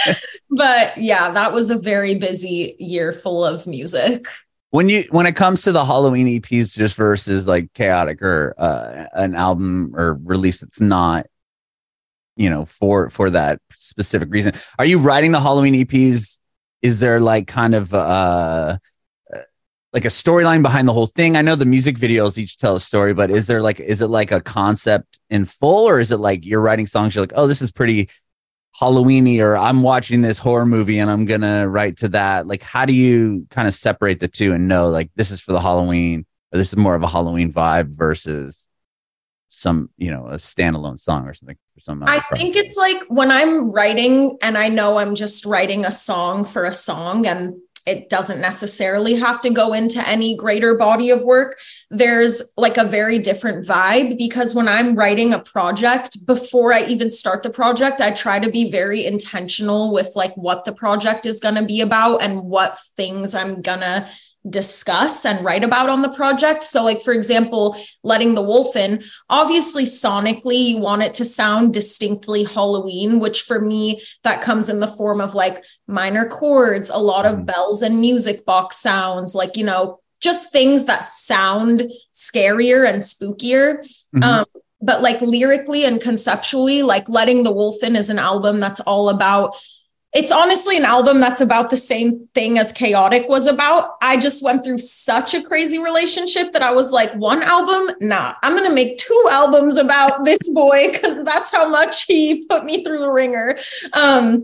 [0.50, 4.26] but yeah, that was a very busy year full of music.
[4.70, 9.06] When you when it comes to the Halloween EPs just versus like chaotic or uh,
[9.14, 11.26] an album or release that's not
[12.40, 14.54] you know for for that specific reason.
[14.78, 16.40] Are you writing the halloween eps
[16.80, 18.78] is there like kind of uh
[19.92, 21.36] like a storyline behind the whole thing?
[21.36, 24.08] I know the music videos each tell a story but is there like is it
[24.08, 27.46] like a concept in full or is it like you're writing songs you're like oh
[27.46, 28.08] this is pretty
[28.80, 32.46] halloweeny or i'm watching this horror movie and i'm gonna write to that.
[32.46, 35.52] Like how do you kind of separate the two and know like this is for
[35.52, 38.69] the halloween or this is more of a halloween vibe versus
[39.50, 43.32] some you know a standalone song or something for some i think it's like when
[43.32, 48.08] i'm writing and i know i'm just writing a song for a song and it
[48.08, 51.58] doesn't necessarily have to go into any greater body of work
[51.90, 57.10] there's like a very different vibe because when i'm writing a project before i even
[57.10, 61.40] start the project i try to be very intentional with like what the project is
[61.40, 64.08] going to be about and what things i'm going to
[64.48, 66.64] discuss and write about on the project.
[66.64, 71.74] So, like, for example, letting the wolf in, obviously, sonically, you want it to sound
[71.74, 76.98] distinctly Halloween, which for me, that comes in the form of like minor chords, a
[76.98, 77.44] lot of mm-hmm.
[77.44, 83.78] bells and music box sounds, like, you know, just things that sound scarier and spookier.
[84.14, 84.22] Mm-hmm.
[84.22, 84.46] Um,
[84.82, 89.10] but like lyrically and conceptually, like Letting the Wolf In is an album that's all
[89.10, 89.54] about
[90.12, 93.92] it's honestly an album that's about the same thing as Chaotic was about.
[94.02, 97.94] I just went through such a crazy relationship that I was like, one album?
[98.00, 102.44] Nah, I'm going to make two albums about this boy because that's how much he
[102.48, 103.56] put me through the ringer.
[103.92, 104.42] Um,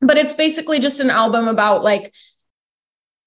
[0.00, 2.14] but it's basically just an album about like,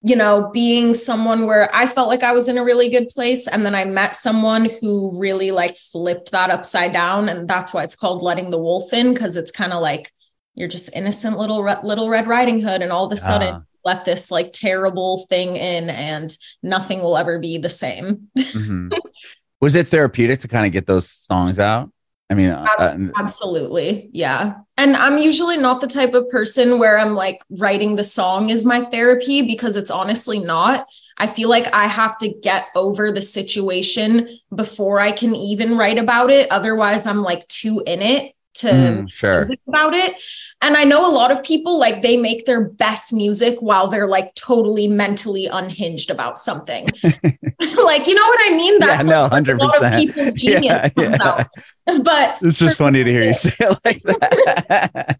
[0.01, 3.47] you know, being someone where I felt like I was in a really good place.
[3.47, 7.29] And then I met someone who really like flipped that upside down.
[7.29, 10.11] And that's why it's called Letting the Wolf In, because it's kind of like,
[10.57, 14.03] you're just innocent little little red riding hood and all of a sudden uh, let
[14.05, 18.27] this like terrible thing in and nothing will ever be the same.
[18.37, 18.89] Mm-hmm.
[19.61, 21.91] was it therapeutic to kind of get those songs out?
[22.29, 24.55] I mean uh, uh absolutely yeah.
[24.77, 28.65] And i'm usually not the type of person where i'm like writing the song is
[28.65, 30.87] my therapy because it's honestly not.
[31.19, 35.99] I feel like i have to get over the situation before i can even write
[35.99, 36.51] about it.
[36.51, 39.35] Otherwise i'm like too in it to mm, sure.
[39.35, 40.15] music about it.
[40.61, 44.07] And I know a lot of people like they make their best music while they're
[44.07, 46.85] like totally mentally unhinged about something.
[47.03, 48.79] like, you know what I mean?
[48.79, 49.59] That's yeah, no, 100%.
[49.59, 51.27] a lot of people's genius yeah, comes yeah.
[51.27, 51.47] out.
[52.03, 55.19] But it's just funny to hear you say it like that.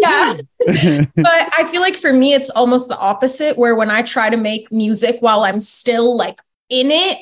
[0.00, 1.04] yeah.
[1.16, 4.38] but I feel like for me, it's almost the opposite, where when I try to
[4.38, 7.18] make music while I'm still like in it,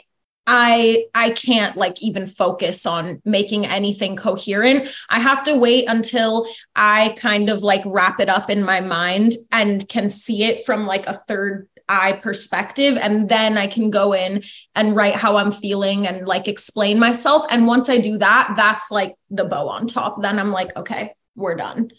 [0.53, 4.89] I I can't like even focus on making anything coherent.
[5.09, 9.35] I have to wait until I kind of like wrap it up in my mind
[9.53, 12.99] and can see it from like a third eye perspective.
[13.01, 14.43] And then I can go in
[14.75, 17.47] and write how I'm feeling and like explain myself.
[17.49, 20.21] And once I do that that's like the bow on top.
[20.21, 21.93] Then I'm like okay we're done.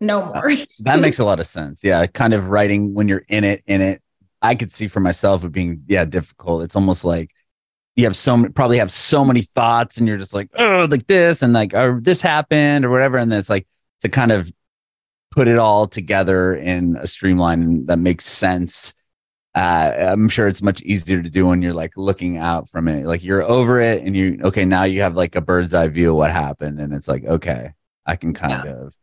[0.00, 0.50] No more.
[0.80, 1.84] that makes a lot of sense.
[1.84, 4.02] Yeah kind of writing when you're in it in it.
[4.44, 6.64] I could see for myself it being yeah difficult.
[6.64, 7.30] It's almost like
[7.96, 11.06] you have so many, probably have so many thoughts and you're just like oh like
[11.06, 13.66] this and like oh this happened or whatever and then it's like
[14.00, 14.50] to kind of
[15.30, 18.94] put it all together in a streamline that makes sense.
[19.54, 23.04] Uh, i'm sure it's much easier to do when you're like looking out from it.
[23.04, 26.10] Like you're over it and you okay now you have like a bird's eye view
[26.10, 27.72] of what happened and it's like okay
[28.06, 28.72] i can kind yeah.
[28.72, 28.94] of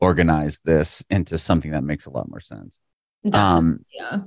[0.00, 2.82] organize this into something that makes a lot more sense.
[3.24, 4.18] Definitely, um yeah.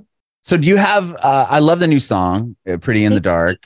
[0.42, 3.64] so do you have uh, i love the new song uh, pretty in the dark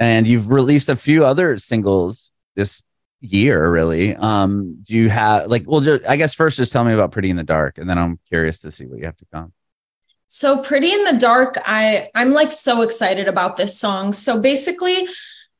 [0.00, 2.82] and you've released a few other singles this
[3.20, 4.16] year really.
[4.16, 7.28] Um do you have like well just, i guess first just tell me about pretty
[7.28, 9.52] in the dark and then i'm curious to see what you have to come.
[10.26, 14.14] So pretty in the dark i i'm like so excited about this song.
[14.14, 15.06] So basically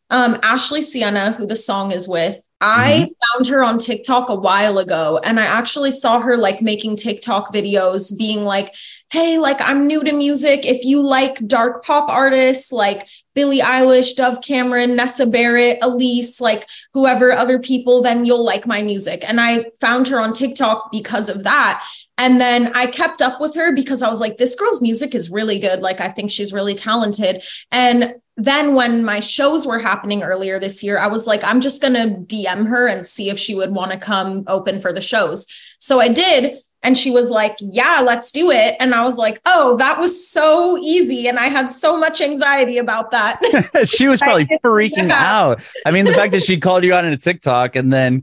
[0.08, 3.38] um ashley sienna who the song is with I mm-hmm.
[3.38, 7.52] found her on TikTok a while ago and I actually saw her like making TikTok
[7.52, 8.74] videos being like,
[9.10, 10.64] Hey, like I'm new to music.
[10.64, 16.66] If you like dark pop artists, like Billie Eilish, Dove Cameron, Nessa Barrett, Ellise, like
[16.92, 19.24] whoever other people, then you'll like my music.
[19.26, 21.84] And I found her on TikTok because of that.
[22.18, 25.30] And then I kept up with her because I was like, this girl's music is
[25.30, 25.80] really good.
[25.80, 27.42] Like, I think she's really talented.
[27.72, 31.82] And then when my shows were happening earlier this year, I was like, I'm just
[31.82, 35.00] going to DM her and see if she would want to come open for the
[35.00, 35.46] shows.
[35.78, 36.58] So I did.
[36.82, 38.74] And she was like, Yeah, let's do it.
[38.80, 41.28] And I was like, Oh, that was so easy.
[41.28, 43.38] And I had so much anxiety about that.
[43.84, 45.62] she was probably freaking out.
[45.84, 48.22] I mean, the fact that she called you out in a TikTok and then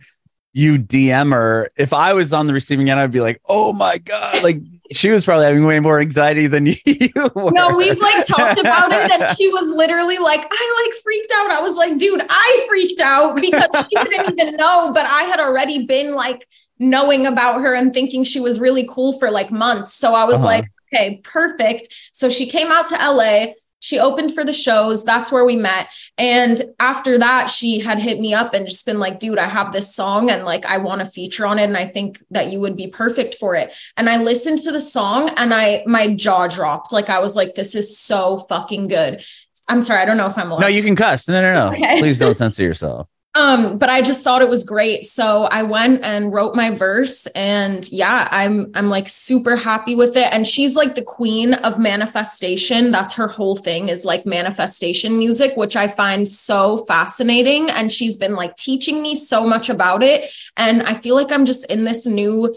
[0.54, 1.70] you DM her.
[1.78, 4.42] If I was on the receiving end, I'd be like, oh my God.
[4.42, 4.58] Like
[4.92, 7.52] she was probably having way more anxiety than you were.
[7.52, 9.12] No, we've like talked about it.
[9.12, 11.52] And she was literally like, I like freaked out.
[11.52, 15.40] I was like, dude, I freaked out because she didn't even know, but I had
[15.40, 16.48] already been like
[16.80, 19.94] knowing about her and thinking she was really cool for like months.
[19.94, 20.46] So I was uh-huh.
[20.46, 21.90] like, okay, perfect.
[22.12, 23.54] So she came out to LA
[23.88, 25.06] she opened for the shows.
[25.06, 25.88] That's where we met.
[26.18, 29.72] And after that, she had hit me up and just been like, dude, I have
[29.72, 31.64] this song and like I want to feature on it.
[31.64, 33.74] And I think that you would be perfect for it.
[33.96, 36.92] And I listened to the song and I my jaw dropped.
[36.92, 39.24] Like I was like, this is so fucking good.
[39.70, 41.30] I'm sorry, I don't know if I'm No, you can cuss.
[41.30, 41.68] No, no, no.
[41.74, 42.00] Okay.
[42.00, 43.08] Please don't censor yourself.
[43.38, 45.06] Um, but I just thought it was great.
[45.06, 50.18] So I went and wrote my verse and yeah, I'm I'm like super happy with
[50.18, 50.34] it.
[50.34, 52.90] And she's like the queen of manifestation.
[52.90, 57.70] That's her whole thing is like manifestation music, which I find so fascinating.
[57.70, 60.32] And she's been like teaching me so much about it.
[60.58, 62.56] And I feel like I'm just in this new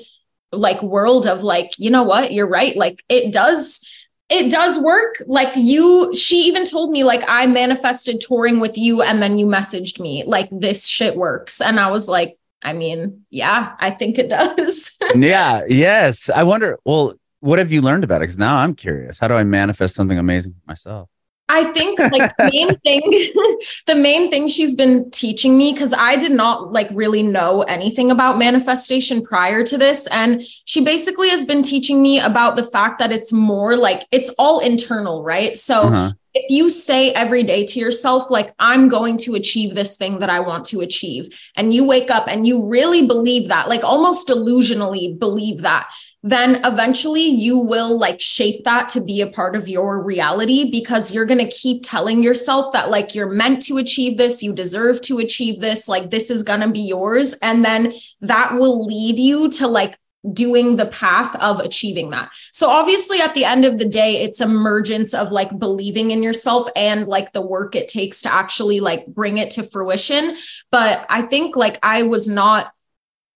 [0.50, 2.74] like world of like, you know what, you're right.
[2.74, 3.86] Like it does
[4.30, 5.22] it does work.
[5.26, 9.46] Like you, she even told me, like, I manifested touring with you and then you
[9.46, 11.60] messaged me, like, this shit works.
[11.60, 14.98] And I was like, I mean, yeah, I think it does.
[15.14, 15.62] yeah.
[15.68, 16.30] Yes.
[16.30, 18.24] I wonder, well, what have you learned about it?
[18.24, 19.18] Because now I'm curious.
[19.18, 21.08] How do I manifest something amazing myself?
[21.50, 23.02] I think like the main thing,
[23.86, 28.12] the main thing she's been teaching me, because I did not like really know anything
[28.12, 30.06] about manifestation prior to this.
[30.08, 34.30] And she basically has been teaching me about the fact that it's more like it's
[34.38, 35.56] all internal, right?
[35.56, 36.12] So uh-huh.
[36.34, 40.30] if you say every day to yourself, like, I'm going to achieve this thing that
[40.30, 44.28] I want to achieve, and you wake up and you really believe that, like almost
[44.28, 45.90] delusionally believe that,
[46.22, 51.14] then eventually you will like shape that to be a part of your reality because
[51.14, 55.00] you're going to keep telling yourself that like you're meant to achieve this, you deserve
[55.02, 57.34] to achieve this, like this is going to be yours.
[57.42, 59.96] And then that will lead you to like
[60.34, 62.30] doing the path of achieving that.
[62.52, 66.68] So obviously at the end of the day it's emergence of like believing in yourself
[66.76, 70.36] and like the work it takes to actually like bring it to fruition,
[70.70, 72.70] but I think like I was not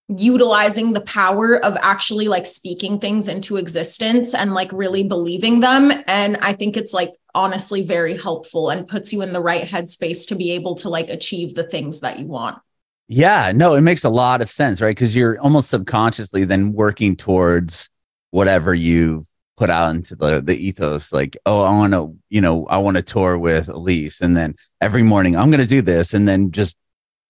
[0.07, 5.91] utilizing the power of actually like speaking things into existence and like really believing them.
[6.07, 10.27] And i think it's like honestly very helpful and puts you in the right headspace
[10.27, 12.59] to be able to like achieve the things that you want.
[13.07, 14.95] Yeah no it makes a lot of sense right?
[14.95, 17.89] Because you're almost subconsciously then working towards
[18.31, 19.27] whatever you've
[19.57, 22.97] put out into the the ethos like oh i want to you know i want
[22.97, 26.51] to tour with ellise and then every morning i'm going to do this and then
[26.51, 26.77] just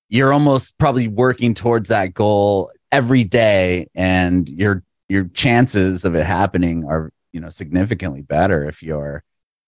[0.09, 6.25] you're almost probably working towards that goal every day and your your chances of it
[6.25, 9.23] happening are you know significantly better if you're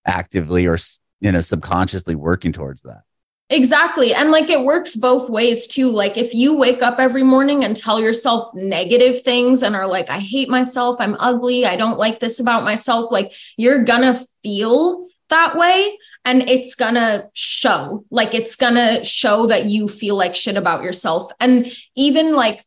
[0.05, 0.77] actively or
[1.19, 3.01] you know subconsciously working towards that
[3.49, 4.13] Exactly.
[4.13, 5.89] And like it works both ways too.
[5.89, 10.09] Like if you wake up every morning and tell yourself negative things and are like,
[10.09, 15.07] I hate myself, I'm ugly, I don't like this about myself, like you're gonna feel
[15.29, 15.97] that way
[16.28, 21.32] and it's gonna show like it's gonna show that you feel like shit about yourself.
[21.39, 22.65] And even like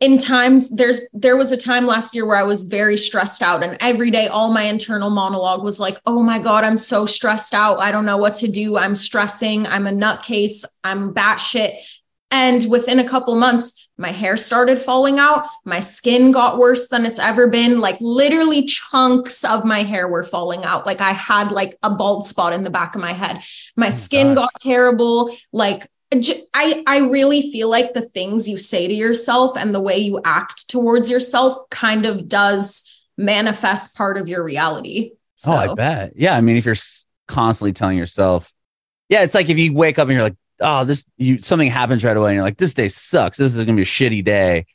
[0.00, 3.62] in times there's there was a time last year where I was very stressed out
[3.62, 7.54] and every day all my internal monologue was like oh my god I'm so stressed
[7.54, 7.78] out.
[7.78, 8.76] I don't know what to do.
[8.76, 9.68] I'm stressing.
[9.68, 10.64] I'm a nutcase.
[10.82, 11.76] I'm batshit
[12.30, 15.46] and within a couple months, my hair started falling out.
[15.64, 17.80] My skin got worse than it's ever been.
[17.80, 20.86] Like literally chunks of my hair were falling out.
[20.86, 23.42] Like I had like a bald spot in the back of my head.
[23.76, 25.34] My oh skin got terrible.
[25.52, 29.98] Like I, I really feel like the things you say to yourself and the way
[29.98, 35.12] you act towards yourself kind of does manifest part of your reality.
[35.36, 35.52] So.
[35.52, 36.12] Oh, I bet.
[36.16, 36.36] Yeah.
[36.36, 36.76] I mean, if you're
[37.28, 38.52] constantly telling yourself,
[39.08, 42.04] yeah, it's like if you wake up and you're like, oh, this you something happens
[42.04, 43.38] right away, and you're like, this day sucks.
[43.38, 44.66] This is gonna be a shitty day.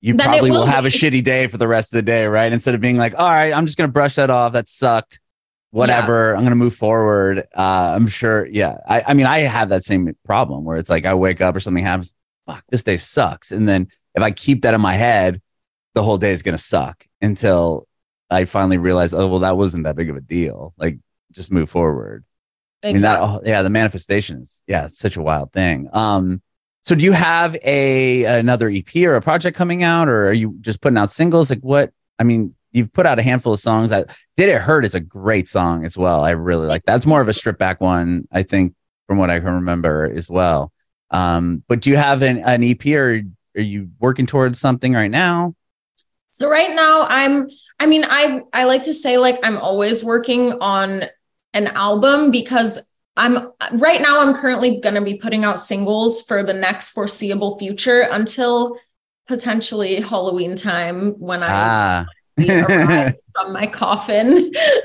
[0.00, 2.26] You then probably will, will have a shitty day for the rest of the day,
[2.26, 2.52] right?
[2.52, 4.52] Instead of being like, all right, I'm just gonna brush that off.
[4.52, 5.20] That sucked.
[5.72, 6.32] Whatever.
[6.32, 6.38] Yeah.
[6.38, 7.40] I'm gonna move forward.
[7.54, 8.46] Uh, I'm sure.
[8.46, 8.78] Yeah.
[8.88, 11.60] I, I mean, I have that same problem where it's like I wake up or
[11.60, 12.14] something happens.
[12.46, 13.52] Fuck, this day sucks.
[13.52, 15.40] And then if I keep that in my head,
[15.94, 17.86] the whole day is gonna suck until
[18.30, 20.72] I finally realize, oh well, that wasn't that big of a deal.
[20.76, 20.98] Like,
[21.32, 22.24] just move forward.
[22.82, 23.26] Exactly.
[23.26, 24.62] I mean, that, yeah, the manifestations.
[24.66, 25.88] Yeah, it's such a wild thing.
[25.92, 26.42] Um,
[26.84, 30.56] so do you have a another EP or a project coming out, or are you
[30.60, 31.50] just putting out singles?
[31.50, 31.92] Like what?
[32.18, 33.92] I mean, you've put out a handful of songs.
[33.92, 34.04] I
[34.36, 36.24] did it hurt is a great song as well.
[36.24, 38.74] I really like that's more of a strip back one, I think,
[39.06, 40.72] from what I can remember as well.
[41.10, 43.20] Um, but do you have an, an EP or
[43.56, 45.54] are you working towards something right now?
[46.30, 50.52] So right now I'm I mean I I like to say like I'm always working
[50.60, 51.02] on
[51.54, 56.42] an album because I'm right now I'm currently going to be putting out singles for
[56.42, 58.78] the next foreseeable future until
[59.26, 62.06] potentially Halloween time when I Ah.
[63.34, 64.50] from my coffin.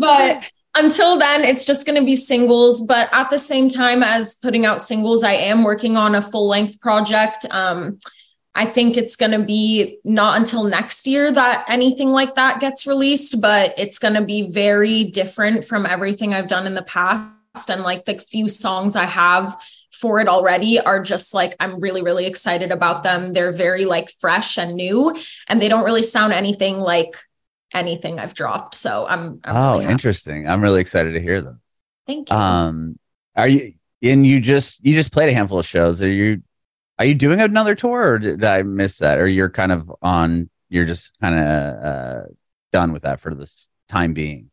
[0.00, 2.86] but until then, it's just going to be singles.
[2.86, 6.48] But at the same time as putting out singles, I am working on a full
[6.48, 7.44] length project.
[7.50, 7.98] Um,
[8.54, 12.86] I think it's going to be not until next year that anything like that gets
[12.86, 17.70] released, but it's going to be very different from everything I've done in the past.
[17.70, 19.56] And like the few songs I have
[19.92, 23.32] for it already are just like, I'm really, really excited about them.
[23.32, 25.16] They're very like fresh and new,
[25.48, 27.16] and they don't really sound anything like
[27.72, 28.74] anything I've dropped.
[28.74, 30.46] So I'm, I'm oh, really interesting.
[30.46, 31.60] I'm really excited to hear them.
[32.06, 32.36] Thank you.
[32.36, 32.98] Um,
[33.34, 33.74] are you?
[34.02, 36.02] And you just you just played a handful of shows.
[36.02, 36.42] Are you?
[37.02, 39.18] Are you doing another tour, or did I miss that?
[39.18, 40.48] Or you're kind of on?
[40.68, 42.20] You're just kind of uh,
[42.70, 44.52] done with that for this time being.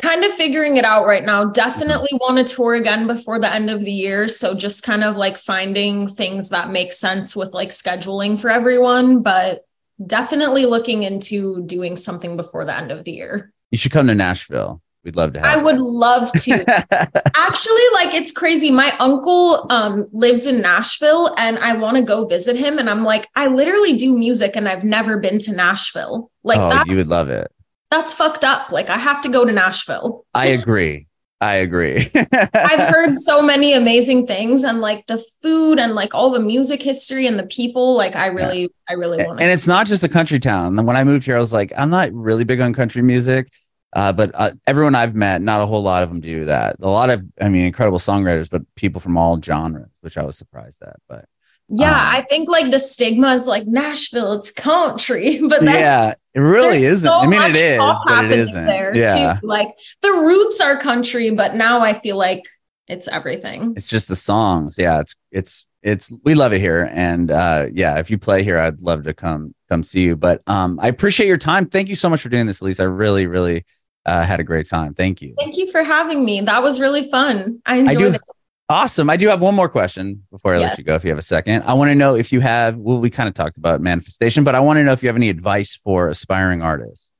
[0.00, 1.44] kind of figuring it out right now.
[1.44, 4.28] Definitely want to tour again before the end of the year.
[4.28, 9.22] So just kind of like finding things that make sense with like scheduling for everyone,
[9.22, 9.66] but
[10.04, 13.52] definitely looking into doing something before the end of the year.
[13.70, 14.80] You should come to Nashville.
[15.04, 15.58] We'd love to have.
[15.58, 16.64] I would love to.
[17.36, 18.70] Actually, like it's crazy.
[18.70, 23.02] My uncle um lives in Nashville and I want to go visit him and I'm
[23.02, 26.30] like I literally do music and I've never been to Nashville.
[26.44, 27.50] Like oh, you would love it.
[27.90, 28.72] that's fucked up.
[28.72, 30.26] Like I have to go to Nashville.
[30.34, 31.06] I agree.
[31.40, 32.06] I agree.
[32.14, 36.82] I've heard so many amazing things and like the food and like all the music
[36.82, 37.94] history and the people.
[37.96, 39.42] Like I really, I really want to.
[39.42, 40.78] and it's not just a country town.
[40.78, 43.50] And when I moved here, I was like, I'm not really big on country music,
[43.92, 46.76] uh, but uh, everyone I've met, not a whole lot of them do that.
[46.80, 50.38] A lot of, I mean, incredible songwriters, but people from all genres, which I was
[50.38, 50.96] surprised at.
[51.08, 51.26] But
[51.68, 56.14] yeah, um, I think like the stigma is like Nashville, it's country, but then yeah,
[56.34, 57.08] it really isn't.
[57.08, 58.66] so I mean, it is, but it isn't.
[58.66, 59.46] There Yeah, too.
[59.46, 59.68] Like
[60.02, 62.44] the roots are country, but now I feel like
[62.86, 63.74] it's everything.
[63.76, 64.76] it's just the songs.
[64.78, 68.58] Yeah, it's it's it's we love it here, and uh, yeah, if you play here,
[68.58, 70.16] I'd love to come come see you.
[70.16, 71.66] But um, I appreciate your time.
[71.66, 72.80] Thank you so much for doing this, Ellise.
[72.80, 73.64] I really really
[74.06, 74.94] uh, had a great time.
[74.94, 75.34] Thank you.
[75.38, 76.40] Thank you for having me.
[76.40, 77.60] That was really fun.
[77.66, 78.12] I I enjoyed do.
[78.14, 78.20] it.
[78.68, 79.10] Awesome.
[79.10, 80.68] I do have one more question before I Yeah.
[80.68, 80.94] let you go.
[80.94, 82.76] If you have a second, I want to know if you have.
[82.76, 85.16] Well, we kind of talked about manifestation, but I want to know if you have
[85.16, 87.10] any advice for aspiring artists.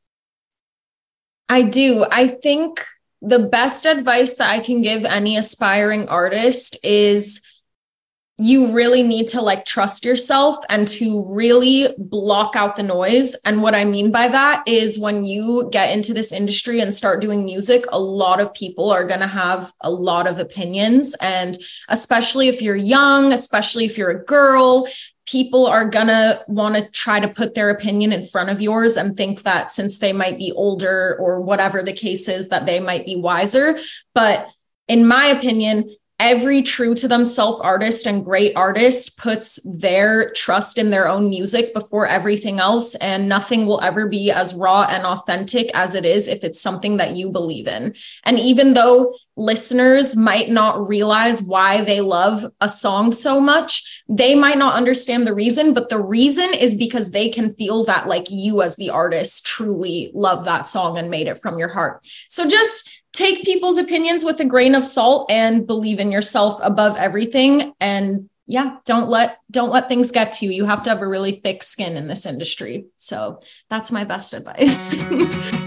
[1.48, 2.06] I do.
[2.10, 2.84] I think
[3.20, 7.42] the best advice that I can give any aspiring artist is
[8.40, 13.34] you really need to like trust yourself and to really block out the noise.
[13.44, 17.20] And what I mean by that is when you get into this industry and start
[17.20, 21.14] doing music, a lot of people are going to have a lot of opinions.
[21.20, 21.58] And
[21.90, 24.88] especially if you're young, especially if you're a girl,
[25.26, 29.16] people are gonna want to try to put their opinion in front of yours and
[29.16, 33.06] think that since they might be older or whatever the case is that they might
[33.06, 33.78] be wiser
[34.12, 34.48] but
[34.88, 35.88] in my opinion
[36.20, 41.72] every true to themselves artist and great artist puts their trust in their own music
[41.72, 46.28] before everything else and nothing will ever be as raw and authentic as it is
[46.28, 47.94] if it's something that you believe in.
[48.24, 54.34] And even though listeners might not realize why they love a song so much they
[54.34, 58.26] might not understand the reason but the reason is because they can feel that like
[58.28, 62.06] you as the artist truly love that song and made it from your heart.
[62.28, 66.96] So just take people's opinions with a grain of salt and believe in yourself above
[66.96, 67.72] everything.
[67.80, 70.50] And yeah don't let don't let things get to you.
[70.50, 72.86] You have to have a really thick skin in this industry.
[72.96, 74.94] So that's my best advice